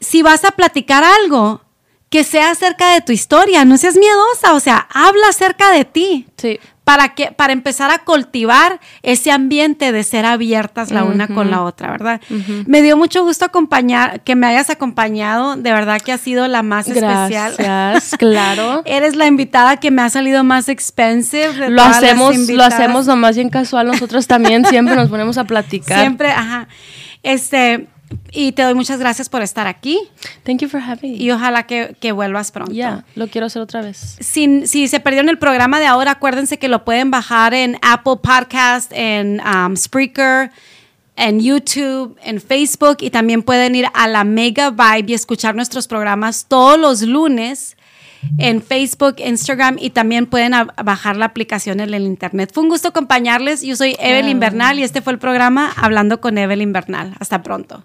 si 0.00 0.22
vas 0.22 0.44
a 0.44 0.52
platicar 0.52 1.04
algo, 1.04 1.62
que 2.10 2.24
sea 2.24 2.50
acerca 2.50 2.94
de 2.94 3.00
tu 3.02 3.12
historia, 3.12 3.64
no 3.64 3.76
seas 3.76 3.96
miedosa, 3.96 4.54
o 4.54 4.60
sea, 4.60 4.86
habla 4.92 5.28
acerca 5.28 5.70
de 5.70 5.84
ti. 5.84 6.26
Sí. 6.36 6.58
Para, 6.84 7.14
que, 7.14 7.32
para 7.32 7.52
empezar 7.52 7.90
a 7.90 7.98
cultivar 7.98 8.80
ese 9.02 9.30
ambiente 9.30 9.92
de 9.92 10.02
ser 10.04 10.24
abiertas 10.24 10.90
la 10.90 11.04
una 11.04 11.28
con 11.28 11.50
la 11.50 11.62
otra, 11.62 11.90
¿verdad? 11.90 12.18
Me 12.64 12.80
dio 12.80 12.96
mucho 12.96 13.24
gusto 13.24 13.44
acompañar, 13.44 14.22
que 14.22 14.34
me 14.34 14.46
hayas 14.46 14.70
acompañado, 14.70 15.56
de 15.56 15.70
verdad 15.70 16.00
que 16.00 16.12
has 16.12 16.22
sido 16.22 16.48
la 16.48 16.62
más 16.62 16.88
especial. 16.88 17.54
Gracias, 17.58 18.16
claro. 18.18 18.80
Eres 18.86 19.16
la 19.16 19.26
invitada 19.26 19.76
que 19.76 19.90
me 19.90 20.00
ha 20.00 20.08
salido 20.08 20.44
más 20.44 20.70
expensive. 20.70 21.52
de 21.52 21.68
Lo 21.68 21.82
hacemos, 21.82 22.34
lo 22.48 22.64
hacemos 22.64 23.06
nomás 23.06 23.36
bien 23.36 23.50
casual. 23.50 23.88
Nosotros 23.88 24.26
también 24.26 24.64
siempre 24.64 24.96
nos 24.96 25.10
ponemos 25.10 25.36
a 25.36 25.44
platicar. 25.44 26.00
Siempre, 26.00 26.30
ajá. 26.30 26.68
Este, 27.22 27.86
y 28.30 28.52
te 28.52 28.62
doy 28.62 28.74
muchas 28.74 28.98
gracias 28.98 29.28
por 29.28 29.42
estar 29.42 29.66
aquí. 29.66 29.98
Thank 30.44 30.60
you 30.60 30.68
for 30.68 30.80
having 30.80 31.12
me. 31.12 31.18
Y 31.18 31.30
ojalá 31.30 31.64
que, 31.64 31.96
que 32.00 32.12
vuelvas 32.12 32.50
pronto. 32.50 32.72
Ya, 32.72 33.04
lo 33.14 33.28
quiero 33.28 33.46
hacer 33.46 33.62
otra 33.62 33.82
vez. 33.82 34.16
Si, 34.20 34.66
si 34.66 34.88
se 34.88 35.00
perdieron 35.00 35.28
el 35.28 35.38
programa 35.38 35.80
de 35.80 35.86
ahora, 35.86 36.12
acuérdense 36.12 36.58
que 36.58 36.68
lo 36.68 36.84
pueden 36.84 37.10
bajar 37.10 37.54
en 37.54 37.78
Apple 37.82 38.16
Podcast, 38.22 38.92
en 38.94 39.40
um, 39.40 39.76
Spreaker, 39.76 40.50
en 41.16 41.40
YouTube, 41.40 42.16
en 42.22 42.40
Facebook 42.40 42.98
y 43.00 43.10
también 43.10 43.42
pueden 43.42 43.74
ir 43.74 43.86
a 43.92 44.08
la 44.08 44.24
Mega 44.24 44.70
Vibe 44.70 45.10
y 45.10 45.14
escuchar 45.14 45.54
nuestros 45.54 45.88
programas 45.88 46.46
todos 46.46 46.78
los 46.78 47.02
lunes 47.02 47.76
en 48.38 48.62
Facebook, 48.62 49.16
Instagram 49.18 49.76
y 49.80 49.90
también 49.90 50.26
pueden 50.26 50.52
bajar 50.84 51.16
la 51.16 51.26
aplicación 51.26 51.80
en 51.80 51.94
el 51.94 52.02
internet. 52.02 52.50
Fue 52.52 52.62
un 52.62 52.68
gusto 52.68 52.88
acompañarles. 52.88 53.62
Yo 53.62 53.76
soy 53.76 53.96
Evelyn 53.98 54.40
Bernal 54.40 54.78
y 54.78 54.82
este 54.82 55.02
fue 55.02 55.12
el 55.12 55.18
programa 55.18 55.72
Hablando 55.76 56.20
con 56.20 56.36
Evelyn 56.36 56.72
Bernal. 56.72 57.14
Hasta 57.20 57.42
pronto. 57.42 57.84